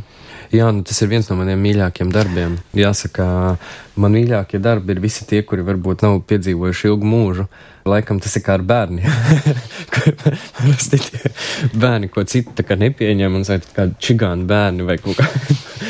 Jā, 0.51 0.67
nu, 0.75 0.83
tas 0.83 0.99
ir 0.99 1.11
viens 1.13 1.29
no 1.31 1.37
maniem 1.39 1.61
mīļākajiem 1.63 2.09
darbiem. 2.11 2.57
Jāsaka, 2.75 3.25
man 3.95 4.17
mīļākie 4.17 4.59
darbi 4.59 4.97
ir 4.97 5.01
visi 5.05 5.27
tie, 5.29 5.45
kuri 5.47 5.63
varbūt 5.63 6.03
nav 6.03 6.25
piedzīvojuši 6.27 6.89
ilgu 6.91 7.07
mūžu. 7.07 7.47
Laikam 7.89 8.21
tas 8.21 8.37
ir 8.37 8.45
kā 8.45 8.59
ar 8.59 8.65
bērniem. 8.67 9.09
Parasti 10.57 11.01
tie 11.01 11.33
bērni, 11.75 12.11
ko 12.13 12.25
citi 12.29 12.65
nepieņem 12.85 13.41
un 13.41 13.47
saka, 13.49 13.75
kā 13.77 13.89
čigāni 14.03 14.47
bērni 14.49 14.87
vai 14.89 14.99
kaut 15.01 15.21
kā 15.21 15.29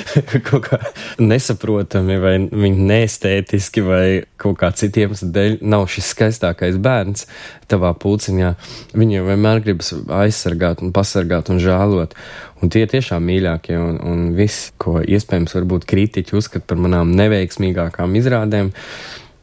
kaut 0.48 0.66
kā 0.68 0.79
nesaprotami 1.22 2.18
vai 2.22 2.35
viņi 2.48 2.87
neestētiski 2.90 3.85
vai 3.85 4.05
kaut 4.40 4.59
kā 4.61 4.70
citiem 4.76 5.14
dēļ 5.20 5.59
nav 5.66 5.87
šis 5.90 6.12
skaistākais 6.14 6.79
bērns 6.83 7.26
tavā 7.70 7.92
pulciņā. 7.98 8.53
Viņu 8.98 9.24
vienmēr 9.29 9.62
gribas 9.64 9.92
aizsargāt 10.20 10.85
un 10.85 10.94
pasargāt 10.94 11.50
un 11.53 11.61
žēlot. 11.62 12.16
Un 12.61 12.72
tie 12.72 12.85
ir 12.85 12.92
tiešām 12.92 13.24
mīļākie 13.24 13.79
un, 13.81 13.96
un 14.05 14.24
viss, 14.37 14.70
ko 14.81 14.98
iespējams 15.00 15.55
varbūt 15.57 15.87
kritiķi 15.88 16.37
uzskata 16.37 16.66
par 16.68 16.81
manām 16.83 17.14
neveiksmīgākām 17.16 18.18
izrādēm. 18.20 18.74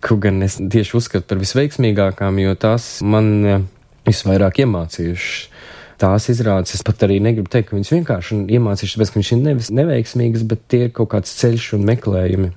Kaut 0.04 0.22
gan 0.22 0.44
es 0.46 0.60
tieši 0.62 0.98
uzskatu 1.00 1.26
par 1.30 1.40
visveiksmīgākām, 1.42 2.38
jo 2.44 2.54
tās 2.60 2.98
man 3.02 3.32
eh, 3.46 3.64
visvairāk 4.08 4.62
iemācījušas 4.66 5.58
tās 5.98 6.30
izrādes. 6.30 6.76
Es 6.78 6.86
pat 6.86 7.02
arī 7.08 7.18
negribu 7.24 7.50
teikt, 7.52 7.72
ka 7.72 7.78
viņas 7.78 7.94
vienkārši 7.96 8.40
iemācījušas, 8.58 8.96
tāpēc, 8.98 9.12
ka 9.12 9.20
viņš 9.22 9.34
ir 9.34 9.42
nevis 9.42 9.72
neveiksmīgs, 9.74 10.46
bet 10.50 10.64
tie 10.70 10.84
ir 10.88 10.94
kaut 10.96 11.12
kāds 11.16 11.34
ceļš 11.40 11.72
un 11.80 11.88
meklējumi. 11.90 12.54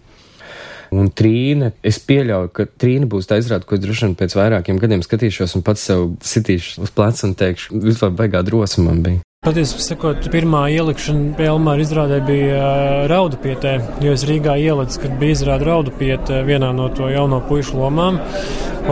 Un 0.90 1.08
trīne, 1.14 1.70
es 1.86 2.00
pieļauju, 2.02 2.50
ka 2.54 2.66
trīne 2.82 3.06
būs 3.10 3.30
tā 3.30 3.38
izrāde, 3.40 3.64
ko 3.64 3.78
es 3.78 3.82
droši 3.84 4.08
vien 4.08 4.16
pēc 4.18 4.34
vairākiem 4.34 4.80
gadiem 4.82 5.04
skatīšos 5.06 5.54
un 5.56 5.64
pats 5.66 5.86
sev 5.86 6.08
sitīšu 6.26 6.82
uz 6.82 6.92
pleca 6.94 7.28
un 7.28 7.36
teikšu, 7.38 7.78
vispār 7.86 8.16
baigā 8.18 8.42
drosme 8.46 8.88
man 8.88 9.04
bija. 9.06 9.22
Patiesībā 9.40 9.80
sakot, 9.80 10.26
pirmā 10.28 10.66
ielikšana 10.68 11.30
pie 11.38 11.46
Elmāra 11.48 11.80
izrādē 11.80 12.18
bija 12.26 12.58
raudupietē, 13.08 13.70
jo 14.04 14.12
es 14.12 14.26
Rīgā 14.28 14.58
ielicu, 14.60 14.98
kad 15.00 15.14
bija 15.22 15.32
izrāda 15.32 15.64
raudupietē 15.64 16.42
vienā 16.44 16.68
no 16.76 16.90
to 16.92 17.08
jauno 17.08 17.38
puišu 17.48 17.78
lomām. 17.80 18.18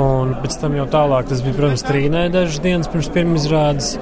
Un 0.01 0.33
pēc 0.41 0.57
tam 0.63 0.79
jau 0.79 0.89
tālāk 0.89 1.29
tas 1.29 1.45
bija, 1.45 1.53
protams, 1.59 1.85
trīnē 1.85 2.25
dažas 2.33 2.65
dienas 2.65 2.89
pirms 2.89 3.13
pirmizrādes. 3.13 3.93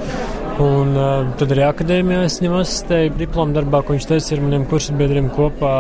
Un 0.63 0.95
uh, 0.95 1.35
tad 1.43 1.51
arī 1.51 1.67
akadēmijā 1.67 2.23
es 2.29 2.39
viņam 2.39 2.61
asistēju 2.61 3.17
diplomu 3.19 3.59
darbā, 3.59 3.83
ko 3.83 3.97
viņš 3.97 4.07
teica 4.13 4.37
ar 4.39 4.47
maniem 4.47 4.71
kursabiedriem 4.71 5.33
kopā 5.35 5.77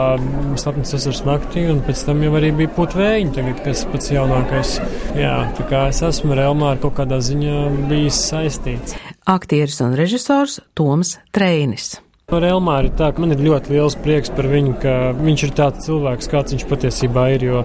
sapnis 0.59 0.99
esars 0.99 1.23
naktī, 1.31 1.69
un 1.71 1.79
pēc 1.87 2.09
tam 2.11 2.27
jau 2.27 2.35
arī 2.41 2.51
bija 2.65 2.75
putvējiņi 2.75 3.37
tagad, 3.39 3.63
kas 3.71 3.87
pats 3.95 4.11
jaunākais. 4.19 4.81
Jā, 5.15 5.37
tā 5.61 5.71
kā 5.71 5.87
es 5.95 6.03
esmu 6.11 6.35
ar 6.35 6.49
Elmāru 6.51 6.89
kaut 6.89 7.05
kādā 7.05 7.23
ziņā 7.23 7.69
bijis 7.87 8.19
saistīts 8.33 8.99
aktieris 9.27 9.81
un 9.83 9.95
režisors 9.99 10.61
Toms 10.79 11.17
Treinis. 11.35 11.97
Par 12.27 12.43
Elmāru 12.43 12.91
tā, 12.99 13.13
man 13.23 13.35
ir 13.35 13.43
ļoti 13.43 13.77
liels 13.77 13.95
prieks 14.03 14.33
par 14.35 14.49
viņu, 14.51 14.73
ka 14.83 14.95
viņš 15.15 15.45
ir 15.47 15.53
tāds 15.59 15.85
cilvēks, 15.87 16.31
kāds 16.33 16.57
viņš 16.57 16.65
patiesībā 16.71 17.29
ir. 17.37 17.45
Jo, 17.47 17.61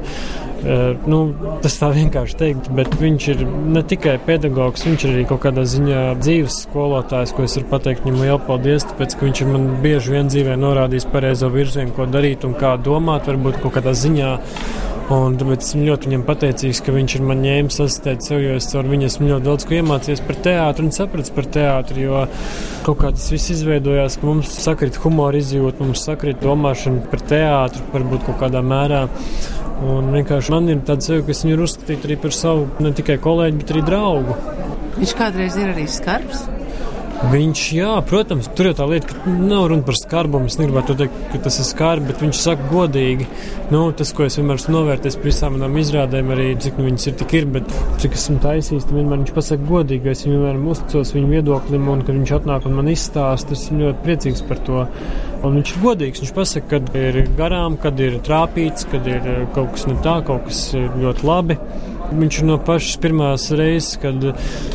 nu, 1.10 1.20
tas 1.64 1.78
tā 1.82 1.90
vienkārši 1.96 2.38
teikt, 2.38 2.70
bet 2.78 2.94
viņš 3.02 3.28
ir 3.34 3.44
ne 3.76 3.84
tikai 3.88 4.18
pedagogs, 4.26 4.86
viņš 4.86 5.06
ir 5.08 5.14
arī 5.16 5.26
kaut 5.30 5.42
kādā 5.46 5.66
ziņā 5.68 6.04
dzīves 6.22 6.62
skolotājs, 6.68 7.34
ko 7.36 7.48
es 7.48 7.58
varu 7.58 7.72
pateikt 7.72 8.06
viņam 8.06 8.22
lielu 8.26 8.40
paldies, 8.48 8.86
tāpēc, 8.92 9.18
ka 9.18 9.28
viņš 9.28 9.44
ir 9.44 9.52
man 9.52 9.68
bieži 9.84 10.16
vien 10.16 10.32
dzīvē 10.32 10.60
norādījis 10.62 11.10
pareizo 11.14 11.50
virzienu, 11.54 11.96
ko 11.98 12.10
darīt 12.10 12.46
un 12.48 12.58
kā 12.58 12.76
domāt, 12.82 13.30
varbūt 13.32 13.62
kaut 13.64 13.80
kādā 13.80 13.96
ziņā 13.98 14.38
Un 15.12 15.34
tāpēc 15.36 15.66
esmu 15.66 15.82
ļoti 15.90 16.08
viņam 16.08 16.22
pateicīgs, 16.24 16.80
ka 16.86 16.94
viņš 16.96 17.14
ir 17.18 17.24
man 17.28 17.42
ņēmis 17.44 17.80
asistēt 17.84 18.24
sev, 18.24 18.40
jo 18.46 18.54
es 18.56 18.68
caur 18.72 18.88
viņu 18.88 19.10
esmu 19.10 19.28
ļoti 19.28 19.44
daudz 19.44 19.66
ko 19.68 19.76
iemācījies 19.76 20.22
par 20.24 20.38
teātru 20.46 20.86
un 20.88 20.94
sapratis 20.96 21.34
par 21.36 21.50
teātru. 21.52 21.98
Jo 22.00 22.22
kaut 22.86 23.02
kā 23.02 23.12
tas 23.18 23.26
viss 23.34 23.52
izveidojās, 23.58 24.16
ka 24.22 24.30
mums 24.30 24.54
sakrit 24.64 25.00
humora 25.04 25.42
izjūta, 25.42 25.84
mums 25.84 26.06
sakrit 26.08 26.40
domāšana 26.46 27.04
par 27.12 27.26
teātru, 27.28 27.84
varbūt 27.92 28.24
kaut 28.30 28.40
kādā 28.46 28.64
mērā. 28.64 29.02
Un 29.82 30.12
vienkārši 30.14 30.54
man 30.54 30.70
ir 30.70 30.82
tāds 30.86 31.10
sajūta, 31.10 31.26
ka 31.26 31.34
es 31.34 31.44
viņu 31.46 31.64
uzskatītu 31.66 32.10
arī 32.10 32.18
par 32.22 32.36
savu 32.38 32.68
ne 32.86 32.92
tikai 32.98 33.18
kolēģi, 33.22 33.62
bet 33.64 33.74
arī 33.74 33.86
draugu. 33.88 34.36
Viņš 35.00 35.14
kādreiz 35.18 35.58
ir 35.58 35.72
arī 35.74 35.88
skarbs. 35.90 36.46
Viņš, 37.22 37.60
jā, 37.78 37.90
protams, 38.10 38.48
tur 38.58 38.72
jau 38.72 38.74
tā 38.80 38.86
lieta, 38.90 39.12
ka 39.12 39.30
nav 39.30 39.68
runa 39.70 39.86
par 39.86 39.94
skarbumu. 39.94 40.50
Es 40.50 40.58
negribētu 40.58 40.96
teikt, 40.98 41.20
ka 41.30 41.42
tas 41.46 41.60
ir 41.62 41.68
skarbi, 41.68 42.08
bet 42.10 42.24
viņš 42.24 42.40
saka 42.42 42.66
godīgi. 42.72 43.28
Nu, 43.70 43.84
tas, 43.94 44.10
ko 44.18 44.26
es 44.26 44.40
vienmēr 44.40 44.58
esmu 44.58 44.74
novērtējis 44.74 45.20
par 45.20 45.30
visām 45.30 45.54
manām 45.56 45.78
izrādēm, 45.78 46.32
arī 46.34 46.48
cik 46.66 46.80
nu 46.82 46.88
viņas 46.88 47.06
ir 47.12 47.16
tik 47.22 47.36
ir, 47.38 47.48
bet 47.54 47.76
cik 48.02 48.18
esmu 48.18 48.40
taisījis, 48.42 48.88
tad 48.90 48.98
vienmēr 48.98 49.22
viņš 49.22 49.36
pasaka 49.38 49.70
godīgi. 49.70 50.12
Es 50.16 50.26
vienmēr 50.26 50.58
uzticos 50.74 51.14
viņa 51.14 51.32
viedoklim, 51.36 51.88
un 51.94 52.02
kad 52.08 52.18
viņš 52.18 52.36
atnāk 52.40 52.66
un 52.66 52.78
man 52.80 52.90
izstāsta, 52.90 53.54
es 53.54 53.68
esmu 53.68 53.84
ļoti 53.86 54.06
priecīgs 54.08 54.44
par 54.50 54.66
to. 54.66 54.88
Un 55.46 55.62
viņš 55.62 55.76
ir 55.76 55.86
godīgs. 55.86 56.26
Viņš 56.26 56.36
pasaka, 56.42 56.72
kad 56.74 56.92
ir 56.98 57.22
garām, 57.38 57.78
kad 57.86 58.02
ir 58.02 58.18
trāpīts, 58.26 58.90
kad 58.90 59.06
ir 59.14 59.32
kaut 59.54 59.76
kas 59.78 59.86
ne 59.92 60.00
tā, 60.02 60.18
kaut 60.26 60.50
kas 60.50 60.72
ļoti 60.74 61.30
labi. 61.30 61.62
Viņš 62.12 62.40
ir 62.42 62.48
no 62.50 62.58
pašas 62.60 62.98
pirmās 63.02 63.48
reizes, 63.56 63.96
kad 64.02 64.18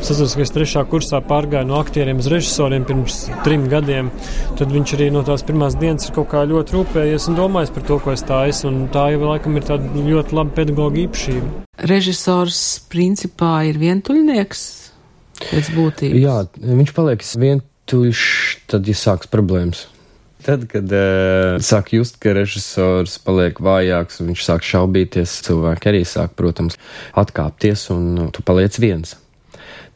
saprotu, 0.00 0.32
ka 0.38 0.44
es 0.44 0.52
trešā 0.54 0.84
kursā 0.88 1.20
pārgāju 1.24 1.68
no 1.68 1.80
aktieriem 1.82 2.22
uz 2.22 2.30
režisoriem 2.32 2.86
pirms 2.88 3.18
trim 3.44 3.66
gadiem. 3.72 4.10
Tad 4.56 4.72
viņš 4.72 4.94
arī 4.96 5.10
no 5.14 5.24
tās 5.26 5.44
pirmās 5.46 5.76
dienas 5.80 6.08
ir 6.08 6.16
kaut 6.16 6.30
kā 6.32 6.44
ļoti 6.48 6.76
rūpējies 6.76 7.28
un 7.30 7.38
domājis 7.40 7.74
par 7.76 7.86
to, 7.90 8.00
ko 8.02 8.14
es 8.16 8.24
tādu. 8.26 8.72
Tā 8.94 9.08
jau 9.12 9.22
laikam 9.26 9.58
ir 9.58 9.66
tāda 9.68 10.06
ļoti 10.06 10.36
laba 10.36 10.56
pedagoģa 10.56 11.02
īpašība. 11.04 11.64
Režisors 11.90 12.60
principā 12.92 13.52
ir 13.68 13.80
vientuļnieks 13.82 14.62
pēc 15.42 15.74
būtības. 15.76 16.22
Jā, 16.22 16.38
viņš 16.80 16.94
paliek 16.96 17.26
vientuļš, 17.44 18.24
tad, 18.72 18.88
ja 18.88 18.96
sāks 18.96 19.28
problēmas. 19.32 19.86
Tad, 20.46 20.68
kad 20.70 20.92
uh, 20.94 21.56
sāk 21.58 21.90
just, 21.96 22.20
ka 22.22 22.30
režisors 22.36 23.16
paliek 23.26 23.58
vājāks 23.58 24.20
un 24.22 24.30
viņš 24.30 24.44
sāk 24.46 24.66
šaubīties, 24.66 25.40
cilvēki 25.42 25.90
arī 25.90 26.02
sāk, 26.06 26.36
protams, 26.38 26.78
atkāpties 27.18 27.88
un 27.90 28.04
nu, 28.14 28.26
tu 28.30 28.44
paliec 28.46 28.78
viens. 28.78 29.16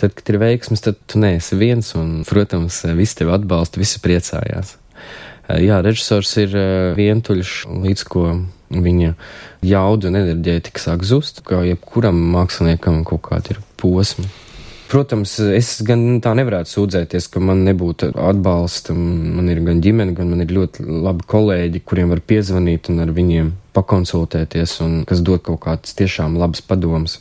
Tad, 0.01 0.17
kad 0.17 0.33
ir 0.33 0.41
veiksmes, 0.43 0.83
tad 0.83 0.99
tu 1.07 1.23
neesi 1.23 1.55
viens 1.61 1.93
un, 1.95 2.25
protams, 2.27 2.81
visi 2.99 3.21
tevi 3.21 3.37
atbalsta, 3.37 3.79
visi 3.79 4.03
priecājās. 4.03 4.75
Uh, 5.47 5.61
jā, 5.63 5.79
režisors 5.87 6.35
ir 6.43 6.59
uh, 6.59 6.67
vientuļš, 6.99 7.55
līdz 7.87 8.07
ko 8.11 8.27
viņa 8.75 9.15
jauda 9.71 10.11
un 10.11 10.19
enerģētika 10.25 10.83
sāk 10.83 11.07
zust, 11.07 11.45
kā 11.47 11.63
jebkuram 11.69 12.19
māksliniekam 12.35 13.05
kaut 13.07 13.29
kādi 13.31 13.55
ir 13.55 13.63
posmi. 13.79 14.27
Protams, 14.91 15.37
es 15.55 15.77
gan 15.87 16.19
tā 16.19 16.33
nevarētu 16.35 16.73
sūdzēties, 16.73 17.29
ka 17.31 17.43
man 17.45 17.63
nebūtu 17.63 18.09
atbalsta. 18.19 18.95
Man 18.97 19.47
ir 19.53 19.61
gan 19.63 19.79
ģimene, 19.85 20.17
gan 20.19 20.33
man 20.33 20.43
ir 20.43 20.51
ļoti 20.57 20.83
labi 20.83 21.27
kolēģi, 21.31 21.83
kuriem 21.87 22.11
var 22.11 22.23
piezvanīt 22.27 22.91
un 22.91 23.05
ar 23.05 23.13
viņiem 23.15 23.53
pakonsultēties, 23.77 24.75
un 24.83 24.97
kas 25.07 25.23
dod 25.23 25.45
kaut 25.47 25.63
kādas 25.63 25.95
tiešām 25.95 26.35
labas 26.41 26.65
padomas. 26.67 27.21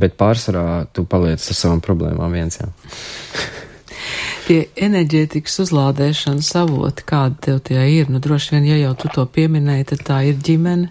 Bet 0.00 0.16
pārsvarā 0.16 0.86
tu 0.94 1.04
paliec 1.04 1.42
ar 1.42 1.60
savām 1.60 1.84
problēmām 1.84 2.38
viens. 2.38 2.56
Jā. 2.62 2.70
Tie 4.48 4.62
enerģētikas 4.80 5.58
uzlādēšanas 5.66 6.54
avoti, 6.56 7.04
kādi 7.04 7.42
tev 7.44 7.58
tie 7.68 7.82
ir, 7.98 8.08
nu 8.08 8.16
droši 8.24 8.54
vien, 8.54 8.68
ja 8.70 8.78
jau 8.86 8.94
tu 8.96 9.10
to 9.12 9.26
pieminēji, 9.28 9.90
tad 9.90 10.04
tā 10.08 10.22
ir 10.30 10.38
ģimene. 10.40 10.88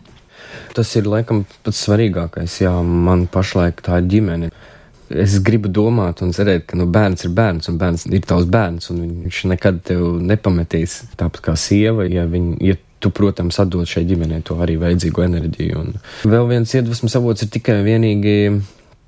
Tas 0.77 0.91
ir 0.99 1.09
laikam 1.09 1.41
pats 1.65 1.79
svarīgākais, 1.87 2.59
jā, 2.61 2.73
man 2.85 3.25
pašlaik 3.33 3.81
tā 3.81 3.97
ir 4.03 4.11
ģimene. 4.13 4.51
Es 5.09 5.37
gribu 5.43 5.69
domāt 5.71 6.21
un 6.25 6.33
cerēt, 6.35 6.65
ka 6.67 6.79
nu, 6.79 6.87
bērns 6.91 7.27
ir 7.27 7.31
bērns, 7.35 7.69
un 7.71 7.77
bērns 7.79 8.07
ir 8.11 8.25
tavs 8.27 8.47
bērns, 8.51 8.89
un 8.91 9.03
viņš 9.25 9.43
nekad 9.53 9.79
tevi 9.87 10.09
nepametīs. 10.27 10.99
Tāpat 11.19 11.45
kā 11.45 11.55
sieva, 11.59 12.07
ja, 12.11 12.25
viņa, 12.27 12.57
ja 12.65 12.75
tu, 12.99 13.11
protams, 13.13 13.59
atdod 13.61 13.87
šai 13.87 14.03
ģimenei 14.09 14.43
to 14.45 14.57
arī 14.63 14.75
vajadzīgo 14.81 15.23
enerģiju. 15.27 15.85
Un 15.85 16.33
vēl 16.33 16.51
viens 16.51 16.75
iedvesmas 16.75 17.15
avots 17.19 17.45
ir 17.45 17.53
tikai 17.53 17.79
un 17.79 17.87
vienīgi 17.87 18.37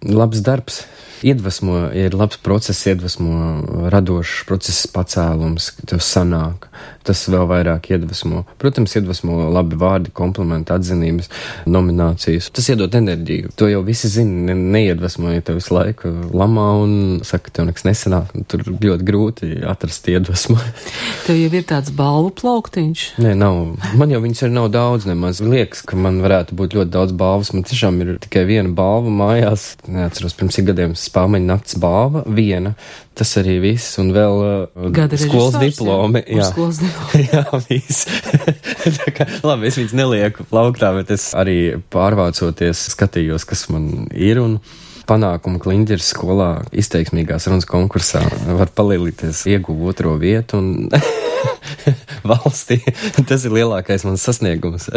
labs 0.08 0.44
darbs. 0.46 0.84
Iedvesmo, 1.20 1.76
ja 1.92 2.08
ir 2.08 2.14
labs 2.16 2.40
process, 2.40 2.86
iedvesmo 2.88 3.90
radošs 3.92 4.46
process 4.48 4.86
pacēlums, 4.94 5.74
tev 5.84 6.00
sanāk 6.06 6.70
tas 7.10 7.24
vēl 7.32 7.48
vairāk 7.50 7.90
iedvesmo. 7.94 8.44
Protams, 8.62 8.94
iedvesmo 9.00 9.50
labi 9.54 9.78
vārdi, 9.80 10.14
komplimenti, 10.16 10.74
atzinības, 10.76 11.30
nominācijas. 11.70 12.52
Tas 12.56 12.70
iedod 12.70 12.96
enerģiju. 13.00 13.54
To 13.60 13.70
jau 13.70 13.82
visi 13.88 14.12
zina, 14.12 14.50
ne, 14.50 14.58
neiedvesmo, 14.78 15.32
ja 15.34 15.44
tev 15.46 15.60
visu 15.60 15.74
laiku 15.76 16.12
lamā 16.36 16.68
un 16.84 16.94
saka, 17.26 17.54
tev 17.54 17.70
nekas 17.70 17.88
nesanāk. 17.88 18.34
Tur 18.52 18.66
ļoti 18.70 19.08
grūti 19.08 19.52
atrast 19.70 20.10
iedvesmu. 20.12 20.60
tev 21.28 21.40
jau 21.40 21.50
ir 21.50 21.68
tāds 21.70 21.94
balvu 21.96 22.32
plauktiņš? 22.42 23.06
Nē, 23.24 23.34
nav. 23.40 23.60
Man 24.00 24.14
jau 24.14 24.22
viņas 24.24 24.46
arī 24.46 24.58
nav 24.60 24.70
daudz 24.76 25.10
nemaz. 25.10 25.42
Liekas, 25.44 25.84
ka 25.88 25.98
man 26.00 26.22
varētu 26.24 26.58
būt 26.60 26.78
ļoti 26.78 26.94
daudz 26.94 27.16
balvas. 27.18 27.54
Man 27.56 27.66
tiešām 27.68 28.02
ir 28.06 28.16
tikai 28.24 28.46
viena 28.50 28.74
balva 28.76 29.12
mājās. 29.24 29.72
Neatceros, 29.90 30.38
pirms 30.38 30.62
gadiem 30.70 30.98
spāmeņa 31.00 31.54
nakts 31.54 31.80
balva. 31.82 32.26
Viena. 32.30 32.76
Tas 33.20 33.34
arī 33.36 33.58
viss, 33.60 33.98
un 34.00 34.14
vēl 34.16 34.38
uh, 34.40 35.16
skolas 35.20 35.58
diplomi. 35.60 36.22
Jā, 36.24 36.38
jā. 36.40 36.46
skolas 36.54 36.78
diplomi. 36.80 36.99
jā 37.32 37.44
viss. 37.68 38.06
kā, 39.18 39.28
labi, 39.46 39.70
es 39.70 39.80
viņus 39.80 39.96
nelieku 39.98 40.46
plauktā, 40.50 40.92
bet 40.98 41.14
es 41.16 41.32
arī 41.38 41.80
pārvācoties 41.94 42.88
skatījos, 42.96 43.48
kas 43.50 43.68
man 43.74 44.08
ir. 44.14 44.42
Un, 44.44 44.60
panākumu 45.10 45.62
kliņģeris 45.64 46.12
skolā 46.14 46.50
izteiksmīgās 46.78 47.50
runas 47.50 47.68
konkursā 47.70 48.22
var 48.60 48.72
palielīties, 48.78 49.46
ieguvu 49.50 49.90
otro 49.90 50.16
vietu 50.22 50.60
un 50.62 50.90
valstī. 52.30 52.80
Tas 53.28 53.46
ir 53.48 53.56
lielākais 53.56 54.06
mans 54.08 54.24
sasniegums. 54.26 54.90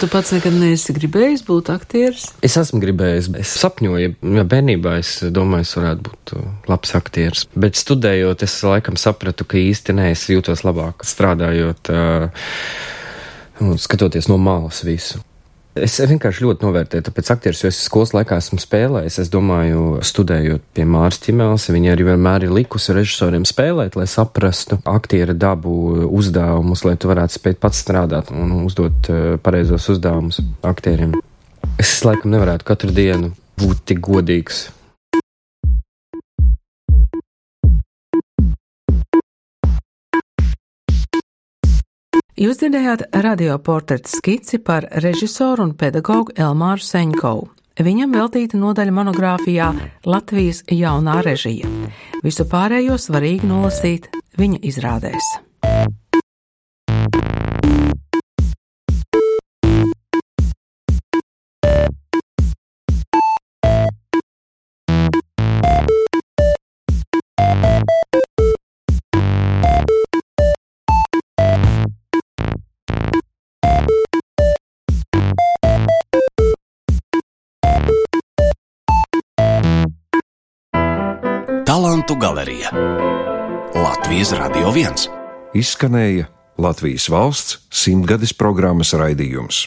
tu 0.00 0.08
pats 0.10 0.32
nekad 0.34 0.56
neesi 0.56 0.94
gribējis 0.96 1.44
būt 1.46 1.70
aktieris? 1.72 2.28
Es 2.44 2.58
esmu 2.60 2.80
gribējis. 2.82 3.30
Es 3.40 3.54
sapņoju, 3.62 4.14
ja 4.36 4.44
bērnībā 4.48 4.98
es 5.00 5.14
domāju, 5.34 5.66
es 5.68 5.76
varētu 5.78 6.06
būt 6.08 6.34
labs 6.70 6.94
aktieris. 6.98 7.46
Bet 7.56 7.78
studējot, 7.80 8.44
es 8.46 8.58
laikam 8.66 9.00
sapratu, 9.00 9.48
ka 9.48 9.60
īsti 9.60 9.96
nē, 9.96 10.10
es 10.16 10.28
jūtos 10.32 10.64
labāk 10.66 11.06
strādājot, 11.08 11.92
uh, 11.94 13.72
skatoties 13.80 14.30
no 14.30 14.38
malas 14.40 14.84
visu. 14.86 15.22
Es 15.84 15.96
vienkārši 16.00 16.44
ļoti 16.44 16.64
novērtēju, 16.66 17.04
tāpēc 17.08 17.30
aktieris, 17.34 17.62
jo 17.62 17.70
es 17.72 17.80
skolas 17.84 18.14
laikā 18.16 18.38
esmu 18.40 18.58
spēlējis. 18.62 19.18
Es 19.22 19.32
domāju, 19.32 19.98
studējot 20.06 20.64
pie 20.76 20.86
Māras 20.88 21.20
Čimēlas, 21.24 21.68
viņa 21.74 21.92
arī 21.94 22.08
vienmēr 22.10 22.46
ir 22.46 22.54
likusi 22.54 22.96
režisoriem 22.96 23.46
spēlēt, 23.48 23.98
lai 23.98 24.06
saprastu 24.10 24.80
aktiera 24.88 25.36
dabu 25.36 25.74
uzdevumus, 26.08 26.84
lai 26.86 26.96
tu 27.00 27.10
varētu 27.10 27.38
spēt 27.38 27.60
pats 27.62 27.82
strādāt 27.84 28.32
un 28.34 28.62
uzdot 28.64 29.12
uh, 29.12 29.36
pareizos 29.42 29.90
uzdevumus 29.94 30.40
aktieriem. 30.66 31.18
Es 31.78 31.98
laikam 32.06 32.32
nevarētu 32.34 32.66
katru 32.68 32.94
dienu 32.94 33.34
būt 33.58 33.86
tik 33.90 34.02
godīgs 34.06 34.68
Jūs 42.38 42.60
dzirdējāt 42.60 43.00
radioportreta 43.18 44.06
skici 44.12 44.60
par 44.62 44.84
režisoru 45.02 45.64
un 45.66 45.72
pedagogu 45.74 46.36
Elmāru 46.38 46.84
Seņkovu. 46.86 47.48
Viņam 47.82 48.14
veltīta 48.14 48.58
nodaļa 48.58 48.94
monogrāfijā 48.94 49.72
Latvijas 50.06 50.62
jaunā 50.70 51.18
režija. 51.26 51.66
Visu 52.22 52.46
pārējo 52.46 52.94
svarīgi 52.98 53.50
nolasīt 53.50 54.10
viņa 54.38 54.62
izrādēs. 54.70 55.34
Talantu 82.08 82.26
galerija 82.26 82.70
Latvijas 83.74 84.30
Radio 84.32 84.70
1. 84.72 85.08
Izskanēja 85.54 86.24
Latvijas 86.58 87.04
valsts 87.12 87.58
simtgades 87.68 88.32
programmas 88.32 88.94
raidījums. 88.96 89.66